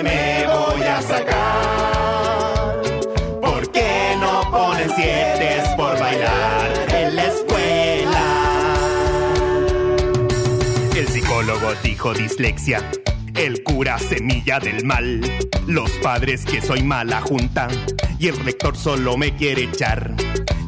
Un 0.00 0.06
7 0.06 0.08
me 0.08 0.46
voy 0.46 0.82
a 0.82 1.02
sacar. 1.02 2.82
¿Por 3.40 3.70
qué 3.72 4.16
no 4.18 4.50
ponen 4.50 4.90
7 4.94 5.62
por 5.76 5.98
bailar 5.98 6.72
en 6.94 7.16
la 7.16 7.24
escuela? 7.26 8.24
El 10.96 11.08
psicólogo 11.08 11.74
dijo 11.82 12.14
dislexia. 12.14 12.82
El 13.36 13.62
cura 13.62 13.98
semilla 13.98 14.58
del 14.58 14.84
mal. 14.84 15.20
Los 15.66 15.90
padres 16.02 16.44
que 16.44 16.60
soy 16.60 16.82
mala 16.82 17.20
junta. 17.20 17.68
Y 18.18 18.28
el 18.28 18.36
rector 18.36 18.76
solo 18.76 19.16
me 19.16 19.34
quiere 19.36 19.64
echar. 19.64 20.14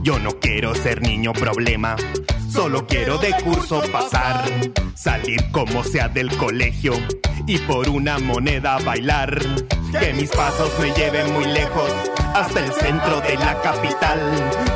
Yo 0.02 0.18
no 0.18 0.38
quiero 0.40 0.74
ser 0.74 1.02
niño 1.02 1.32
problema. 1.32 1.96
Solo 2.52 2.86
quiero 2.86 3.16
de 3.16 3.32
curso 3.42 3.82
pasar, 3.90 4.44
salir 4.94 5.50
como 5.52 5.82
sea 5.82 6.08
del 6.08 6.36
colegio 6.36 6.92
y 7.46 7.56
por 7.60 7.88
una 7.88 8.18
moneda 8.18 8.76
bailar. 8.84 9.38
Que 9.98 10.12
mis 10.12 10.30
pasos 10.30 10.70
me 10.78 10.92
lleven 10.92 11.32
muy 11.32 11.46
lejos 11.46 11.90
hasta 12.34 12.60
el 12.60 12.70
centro 12.74 13.22
de 13.22 13.36
la 13.36 13.58
capital. 13.62 14.20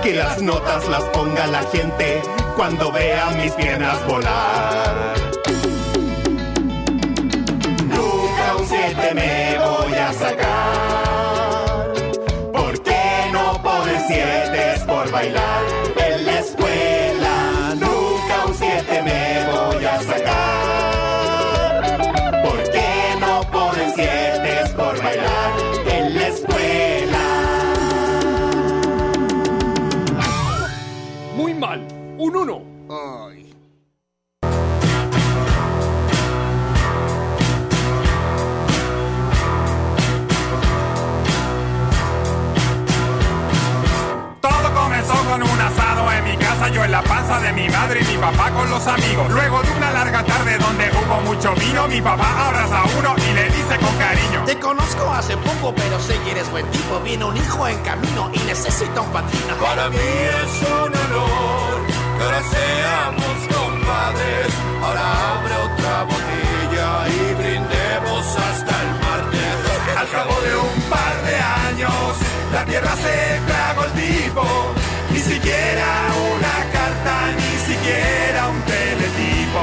Que 0.02 0.14
las 0.14 0.40
notas 0.40 0.88
las 0.88 1.02
ponga 1.04 1.46
la 1.48 1.62
gente 1.64 2.22
cuando 2.56 2.90
vea 2.92 3.28
mis 3.42 3.52
piernas 3.52 4.06
volar. 4.06 5.14
Nunca 7.84 8.56
un 8.58 8.66
siete 8.66 9.14
me 9.14 9.58
voy 9.58 9.94
a 9.94 10.12
sacar. 10.14 10.95
De 47.46 47.52
mi 47.52 47.68
madre 47.68 48.00
y 48.00 48.04
mi 48.04 48.18
papá 48.18 48.50
con 48.50 48.68
los 48.70 48.86
amigos. 48.86 49.30
Luego 49.30 49.62
de 49.62 49.70
una 49.70 49.90
larga 49.92 50.22
tarde 50.24 50.58
donde 50.58 50.90
hubo 50.90 51.20
mucho 51.20 51.54
vino, 51.54 51.86
mi 51.86 52.00
papá 52.00 52.48
abraza 52.48 52.80
a 52.80 52.84
uno 52.98 53.14
y 53.16 53.34
le 53.34 53.44
dice 53.44 53.78
con 53.78 53.94
cariño. 53.96 54.42
Te 54.44 54.58
conozco 54.58 55.10
hace 55.12 55.36
poco, 55.36 55.72
pero 55.74 56.00
sé 56.00 56.18
que 56.24 56.32
eres 56.32 56.50
buen 56.50 56.66
tipo. 56.70 56.98
Viene 57.00 57.24
un 57.24 57.36
hijo 57.36 57.68
en 57.68 57.78
camino 57.82 58.30
y 58.32 58.38
necesita 58.40 59.00
un 59.00 59.10
padrino. 59.12 59.54
Para 59.60 59.88
mí 59.90 59.96
es 59.96 60.52
un 60.68 60.92
honor 61.02 61.86
que 62.16 62.24
ahora 62.24 62.42
seamos 62.56 63.36
compadres. 63.54 64.48
Ahora 64.82 65.04
abre 65.34 65.54
otra 65.68 66.02
botella 66.02 66.90
y 67.14 67.34
brindemos 67.34 68.26
hasta 68.26 68.74
el 68.82 68.90
martes. 69.06 69.56
Al 69.96 70.08
cabo 70.10 70.40
de 70.40 70.56
un 70.56 70.80
par 70.90 71.14
de 71.28 71.36
años, 71.68 72.16
la 72.52 72.64
tierra 72.64 72.94
se 72.96 73.40
tragó 73.46 73.84
el 73.84 73.92
tipo. 73.92 74.42
Ni 75.12 75.20
siquiera 75.20 75.86
una 76.32 76.35
ni 77.36 77.52
siquiera 77.66 78.48
un 78.48 78.60
teletipo. 78.62 79.62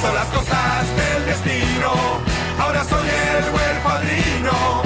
Son 0.00 0.14
las 0.14 0.26
cosas 0.26 0.86
del 0.96 1.26
destino. 1.26 1.92
Ahora 2.58 2.84
soy 2.84 3.08
el 3.08 3.44
huerfadrino. 3.54 4.82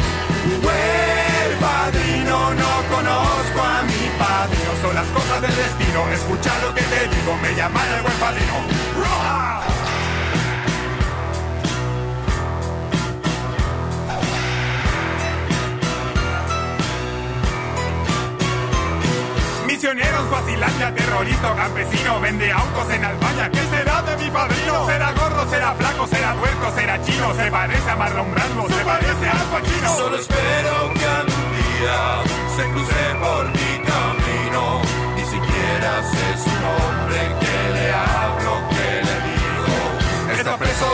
Huerfadrino, 0.64 2.54
no 2.54 2.72
conozco 2.94 3.60
a 3.62 3.82
mi 3.82 4.02
padrino. 4.18 4.70
Son 4.82 4.94
las 4.94 5.06
cosas 5.08 5.40
del 5.42 5.56
destino. 5.56 6.08
Escucha 6.10 6.52
lo 6.62 6.74
que 6.74 6.82
te 6.82 7.08
digo, 7.08 7.36
me 7.42 7.54
llaman 7.54 7.88
el 7.96 8.02
buen 8.02 8.14
padrino. 8.14 8.54
¡Roja! 8.98 9.73
Misioneros, 19.94 20.28
vacilandia, 20.28 20.92
terrorista 20.92 21.52
o 21.52 21.56
campesino 21.56 22.20
Vende 22.20 22.50
autos 22.50 22.90
en 22.90 23.04
Albania, 23.04 23.48
¿qué 23.48 23.60
será 23.60 24.02
de 24.02 24.24
mi 24.24 24.28
padrino? 24.28 24.86
¿Será 24.86 25.12
gordo, 25.12 25.48
será 25.48 25.74
flaco, 25.74 26.06
será 26.08 26.34
tuerto, 26.34 26.72
será 26.74 27.02
chino? 27.04 27.32
¿Se 27.34 27.48
parece 27.48 27.90
a 27.90 27.94
Marlon 27.94 28.34
Brando, 28.34 28.66
se 28.68 28.84
parece 28.84 29.28
a 29.28 29.34
Pacino? 29.52 29.96
Solo 29.96 30.16
espero 30.16 30.94
que 30.94 31.06
algún 31.06 31.50
día 31.62 32.22
se 32.56 32.62
cruce 32.72 33.04
por 33.22 33.46
mi 33.46 33.72
camino. 33.86 34.82
Ni 35.14 35.24
siquiera 35.26 36.02
sé 36.10 36.42
su 36.42 36.50
nombre, 36.50 37.20
que 37.38 37.74
le 37.74 37.92
hablo, 37.92 38.68
que 38.70 38.90
le 39.06 39.16
digo. 39.30 40.38
Está 40.40 40.56
preso 40.56 40.90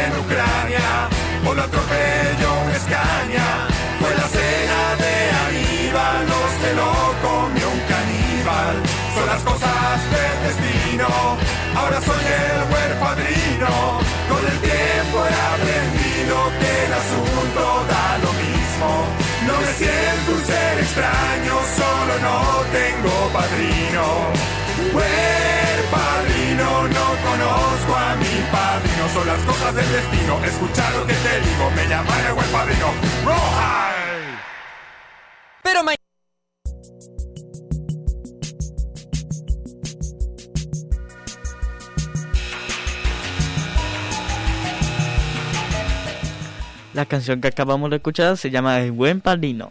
en 0.00 0.20
Ucrania, 0.24 1.08
por 1.44 1.54
lo 1.54 1.62
atropelló 1.64 1.97
ahora 11.88 12.00
soy 12.02 12.24
el 12.24 12.72
huerfadrino. 12.72 14.00
Con 14.28 14.42
el 14.44 14.58
tiempo 14.60 15.16
he 15.24 15.34
aprendido 15.54 16.36
que 16.60 16.84
el 16.86 16.92
asunto 16.92 17.62
da 17.88 18.18
lo 18.24 18.32
mismo. 18.44 18.88
No 19.46 19.54
me 19.60 19.72
siento 19.72 20.32
un 20.32 20.44
ser 20.44 20.78
extraño, 20.78 21.54
solo 21.80 22.12
no 22.26 22.38
tengo 22.72 23.14
padrino. 23.32 24.04
Huerfadrino, 24.94 26.68
no 26.88 27.06
conozco 27.26 27.96
a 27.96 28.16
mi 28.16 28.34
padrino, 28.52 29.04
son 29.14 29.26
las 29.26 29.40
cosas 29.40 29.74
del 29.74 29.90
destino. 29.90 30.44
Escucha 30.44 30.90
lo 30.90 31.06
que 31.06 31.14
te 31.14 31.40
digo, 31.40 31.70
me 31.74 31.88
llaman 31.88 32.26
el 32.26 32.32
huerfadrino. 32.32 32.86
¡Roja! 33.24 33.88
Pero 35.62 35.82
La 46.98 47.06
canción 47.06 47.40
que 47.40 47.46
acabamos 47.46 47.90
de 47.90 47.96
escuchar 47.98 48.36
se 48.36 48.50
llama 48.50 48.80
El 48.80 48.90
Buen 48.90 49.20
Padrino. 49.20 49.70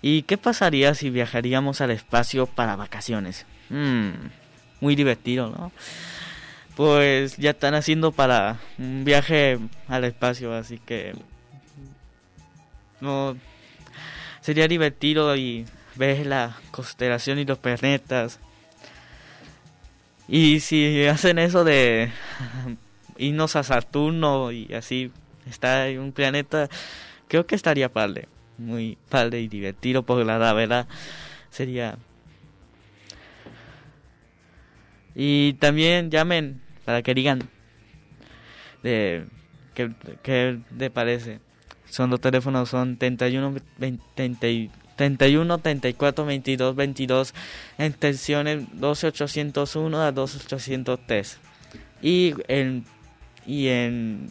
¿Y 0.00 0.22
qué 0.22 0.38
pasaría 0.38 0.94
si 0.94 1.10
viajaríamos 1.10 1.82
al 1.82 1.90
espacio 1.90 2.46
para 2.46 2.76
vacaciones? 2.76 3.44
Mm, 3.68 4.12
muy 4.80 4.96
divertido, 4.96 5.50
¿no? 5.50 5.70
Pues 6.76 7.36
ya 7.36 7.50
están 7.50 7.74
haciendo 7.74 8.12
para 8.12 8.58
un 8.78 9.04
viaje 9.04 9.58
al 9.86 10.04
espacio, 10.04 10.54
así 10.54 10.78
que 10.78 11.12
no 13.02 13.36
sería 14.40 14.66
divertido 14.66 15.36
y 15.36 15.66
ver 15.94 16.24
la 16.24 16.56
constelación 16.70 17.38
y 17.38 17.44
los 17.44 17.58
planetas. 17.58 18.40
Y 20.26 20.60
si 20.60 21.04
hacen 21.04 21.38
eso 21.38 21.64
de 21.64 22.10
irnos 23.18 23.56
a 23.56 23.62
Saturno 23.62 24.52
y 24.52 24.72
así 24.72 25.12
estar 25.48 25.88
en 25.88 26.00
un 26.00 26.12
planeta, 26.12 26.68
creo 27.28 27.46
que 27.46 27.54
estaría 27.54 27.92
padre, 27.92 28.28
muy 28.58 28.98
padre 29.08 29.40
y 29.40 29.48
divertido, 29.48 30.02
porque 30.02 30.24
la 30.24 30.52
verdad 30.52 30.86
sería. 31.50 31.98
Y 35.14 35.54
también 35.54 36.10
llamen 36.10 36.60
para 36.84 37.02
que 37.02 37.14
digan 37.14 37.48
de 38.82 39.24
qué, 39.74 39.90
qué 40.22 40.58
le 40.76 40.90
parece. 40.90 41.40
Son 41.90 42.10
los 42.10 42.20
teléfonos, 42.20 42.68
son 42.68 42.96
31, 42.98 43.54
20, 43.78 44.70
31 44.98 45.58
34 45.58 46.24
22 46.26 46.76
22 46.76 47.34
en 47.78 47.92
tensiones 47.94 48.64
12801 48.74 50.02
a 50.02 50.12
12803 50.12 51.38
y 52.02 52.34
en 52.48 52.84
y 53.46 53.68
en 53.68 54.28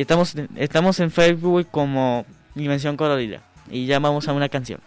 estamos 0.00 0.34
estamos 0.56 1.00
en 1.00 1.10
Facebook 1.10 1.68
como 1.70 2.24
Dimensión 2.54 2.96
Colorida 2.96 3.40
y 3.70 3.86
ya 3.86 3.98
vamos 3.98 4.28
a 4.28 4.32
una 4.32 4.48
canción 4.48 4.80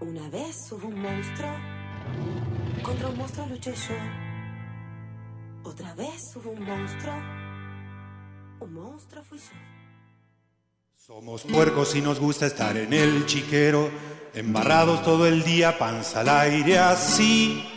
Una 0.00 0.28
vez 0.30 0.72
hubo 0.72 0.88
un 0.88 1.00
monstruo, 1.00 1.50
contra 2.82 3.08
un 3.08 3.16
monstruo 3.16 3.46
luché 3.46 3.72
yo. 3.72 3.94
Otra 5.62 5.94
vez 5.94 6.20
hubo 6.34 6.50
un 6.50 6.64
monstruo, 6.64 7.14
Somos 10.96 11.42
puercos 11.42 11.94
y 11.96 12.00
nos 12.00 12.20
gusta 12.20 12.46
estar 12.46 12.76
en 12.76 12.92
el 12.92 13.26
chiquero, 13.26 13.90
embarrados 14.34 15.02
todo 15.02 15.26
el 15.26 15.42
día, 15.42 15.78
panza 15.78 16.20
al 16.20 16.28
aire 16.28 16.78
así. 16.78 17.68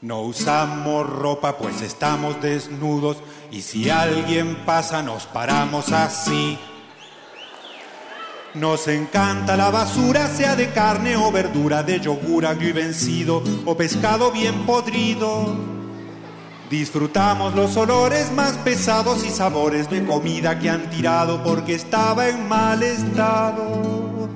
No 0.00 0.22
usamos 0.22 1.08
ropa 1.08 1.58
pues 1.58 1.80
estamos 1.82 2.40
desnudos 2.40 3.18
y 3.50 3.62
si 3.62 3.88
alguien 3.88 4.64
pasa 4.64 5.02
nos 5.02 5.26
paramos 5.26 5.92
así. 5.92 6.58
Nos 8.54 8.88
encanta 8.88 9.56
la 9.56 9.70
basura, 9.70 10.26
sea 10.28 10.56
de 10.56 10.72
carne 10.72 11.16
o 11.16 11.30
verdura, 11.30 11.82
de 11.82 12.00
yogur 12.00 12.46
agrio 12.46 12.70
y 12.70 12.72
vencido 12.72 13.42
o 13.64 13.76
pescado 13.76 14.32
bien 14.32 14.66
podrido. 14.66 15.77
Disfrutamos 16.70 17.54
los 17.54 17.76
olores 17.78 18.30
más 18.32 18.52
pesados 18.58 19.24
y 19.24 19.30
sabores 19.30 19.88
de 19.88 20.04
comida 20.04 20.58
que 20.58 20.68
han 20.68 20.90
tirado 20.90 21.42
porque 21.42 21.74
estaba 21.74 22.28
en 22.28 22.46
mal 22.46 22.82
estado. 22.82 24.28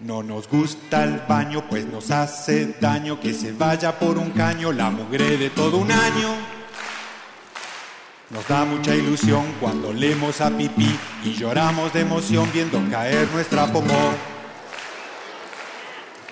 No 0.00 0.22
nos 0.22 0.48
gusta 0.48 1.04
el 1.04 1.20
baño, 1.28 1.64
pues 1.68 1.84
nos 1.86 2.10
hace 2.10 2.74
daño 2.80 3.20
que 3.20 3.34
se 3.34 3.52
vaya 3.52 3.98
por 3.98 4.16
un 4.16 4.30
caño 4.30 4.72
la 4.72 4.90
mugre 4.90 5.36
de 5.36 5.50
todo 5.50 5.76
un 5.76 5.92
año. 5.92 6.30
Nos 8.30 8.48
da 8.48 8.64
mucha 8.64 8.96
ilusión 8.96 9.44
cuando 9.60 9.92
leemos 9.92 10.40
a 10.40 10.50
pipí 10.50 10.98
y 11.24 11.34
lloramos 11.34 11.92
de 11.92 12.00
emoción 12.00 12.48
viendo 12.54 12.82
caer 12.90 13.28
nuestra 13.32 13.66
popó. 13.66 14.14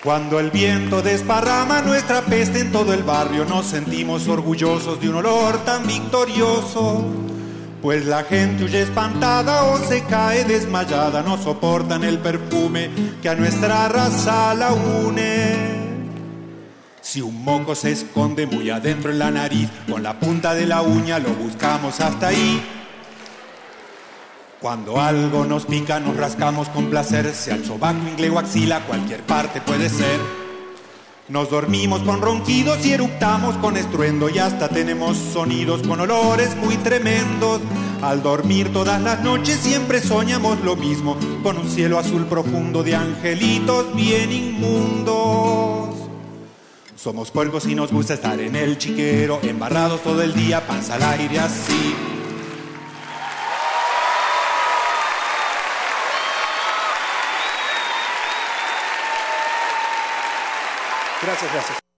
Cuando 0.03 0.39
el 0.39 0.49
viento 0.49 1.03
desparrama 1.03 1.83
nuestra 1.83 2.21
peste 2.21 2.61
en 2.61 2.71
todo 2.71 2.91
el 2.91 3.03
barrio, 3.03 3.45
nos 3.45 3.67
sentimos 3.67 4.27
orgullosos 4.27 4.99
de 4.99 5.09
un 5.09 5.17
olor 5.17 5.63
tan 5.63 5.85
victorioso. 5.85 7.05
Pues 7.83 8.07
la 8.07 8.23
gente 8.23 8.63
huye 8.63 8.81
espantada 8.81 9.65
o 9.65 9.77
se 9.77 10.03
cae 10.05 10.43
desmayada, 10.43 11.21
no 11.21 11.37
soportan 11.37 12.03
el 12.03 12.17
perfume 12.17 12.89
que 13.21 13.29
a 13.29 13.35
nuestra 13.35 13.87
raza 13.89 14.55
la 14.55 14.71
une. 14.71 15.81
Si 16.99 17.21
un 17.21 17.43
moco 17.43 17.75
se 17.75 17.91
esconde 17.91 18.47
muy 18.47 18.71
adentro 18.71 19.11
en 19.11 19.19
la 19.19 19.29
nariz, 19.29 19.69
con 19.87 20.01
la 20.01 20.19
punta 20.19 20.55
de 20.55 20.65
la 20.65 20.81
uña 20.81 21.19
lo 21.19 21.29
buscamos 21.29 21.99
hasta 21.99 22.29
ahí. 22.29 22.80
Cuando 24.61 25.01
algo 25.01 25.43
nos 25.43 25.65
pica, 25.65 25.99
nos 25.99 26.15
rascamos 26.15 26.69
con 26.69 26.91
placer, 26.91 27.33
sea 27.33 27.55
el 27.55 27.65
sobaco, 27.65 27.97
ingle 28.07 28.29
o 28.29 28.37
axila, 28.37 28.85
cualquier 28.85 29.21
parte 29.21 29.59
puede 29.59 29.89
ser. 29.89 30.19
Nos 31.29 31.49
dormimos 31.49 32.03
con 32.03 32.21
ronquidos 32.21 32.85
y 32.85 32.93
eructamos 32.93 33.57
con 33.57 33.75
estruendo 33.75 34.29
y 34.29 34.37
hasta 34.37 34.69
tenemos 34.69 35.17
sonidos 35.17 35.81
con 35.87 35.99
olores 35.99 36.55
muy 36.57 36.77
tremendos. 36.77 37.59
Al 38.03 38.21
dormir 38.21 38.71
todas 38.71 39.01
las 39.01 39.23
noches 39.23 39.57
siempre 39.57 39.99
soñamos 39.99 40.59
lo 40.59 40.75
mismo, 40.75 41.17
con 41.41 41.57
un 41.57 41.67
cielo 41.67 41.97
azul 41.97 42.27
profundo 42.27 42.83
de 42.83 42.95
angelitos 42.95 43.95
bien 43.95 44.31
inmundos. 44.31 45.89
Somos 46.95 47.31
puercos 47.31 47.65
y 47.65 47.73
nos 47.73 47.91
gusta 47.91 48.13
estar 48.13 48.39
en 48.39 48.55
el 48.55 48.77
chiquero, 48.77 49.39
embarrados 49.41 50.03
todo 50.03 50.21
el 50.21 50.35
día, 50.35 50.67
panza 50.67 50.93
al 50.93 51.01
aire 51.01 51.39
así. 51.39 51.95
Gracias, 61.21 61.53
gracias. 61.53 61.90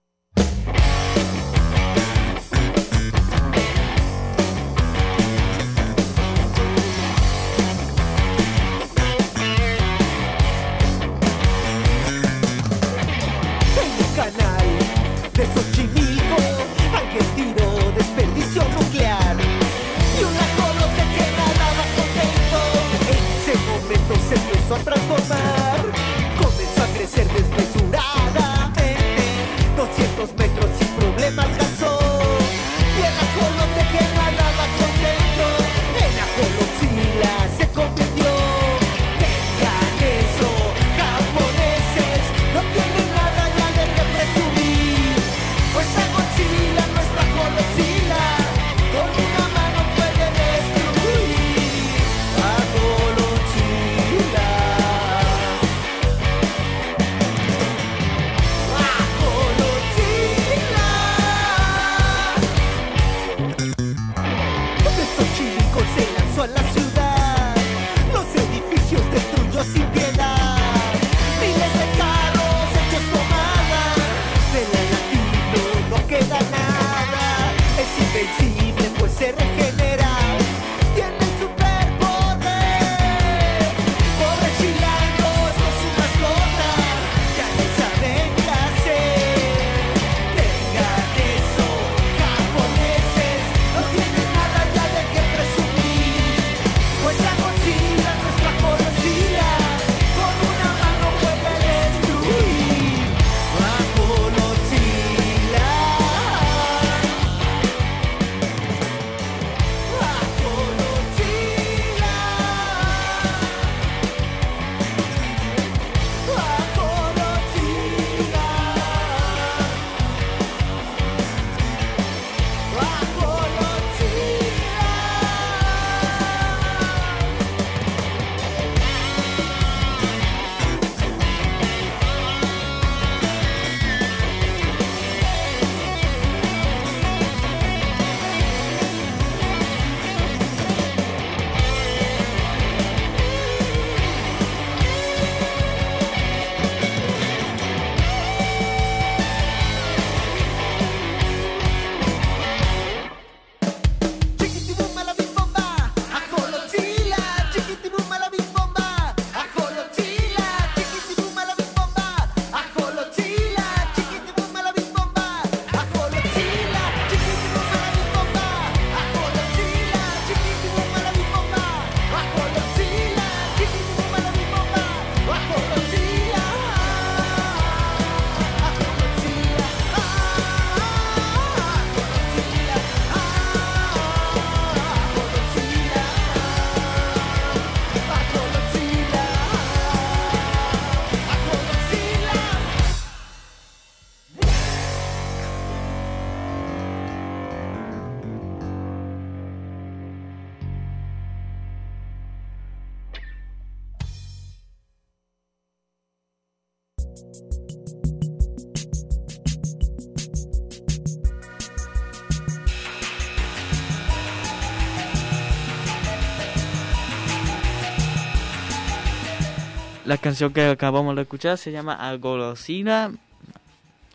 Canción 220.24 220.54
que 220.54 220.64
acabamos 220.64 221.14
de 221.16 221.20
escuchar 221.20 221.58
se 221.58 221.70
llama 221.70 221.96
Agolosina 221.96 223.12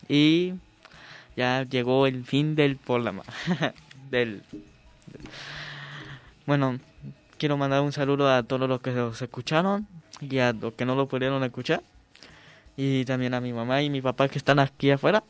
y 0.08 0.56
ya 1.38 1.62
llegó 1.70 2.08
el 2.08 2.26
fin 2.26 2.56
del 2.56 2.78
programa. 2.78 3.22
del, 4.10 4.42
Bueno, 6.48 6.80
quiero 7.38 7.58
mandar 7.58 7.82
un 7.82 7.92
saludo 7.92 8.28
a 8.28 8.42
todos 8.42 8.68
los 8.68 8.82
que 8.82 8.90
los 8.90 9.22
escucharon 9.22 9.86
y 10.20 10.40
a 10.40 10.52
los 10.52 10.74
que 10.74 10.84
no 10.84 10.96
lo 10.96 11.08
pudieron 11.08 11.44
escuchar. 11.44 11.84
Y 12.76 13.06
también 13.06 13.36
a 13.36 13.40
mi 13.40 13.54
mamá 13.54 13.84
y 13.84 13.92
mi 13.92 14.02
papá 14.02 14.30
que 14.30 14.40
están 14.40 14.58
aquí 14.58 14.90
afuera. 14.90 15.24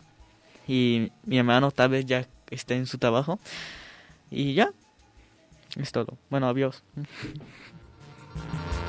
Y 0.66 1.12
mi 1.26 1.40
hermano 1.40 1.72
tal 1.72 1.90
vez 1.90 2.06
ya 2.06 2.26
esté 2.52 2.76
en 2.76 2.86
su 2.86 2.98
trabajo. 3.00 3.38
Y 4.32 4.54
ya. 4.54 4.72
Es 5.76 5.92
todo. 5.92 6.18
Bueno, 6.30 6.48
adiós. 6.48 6.84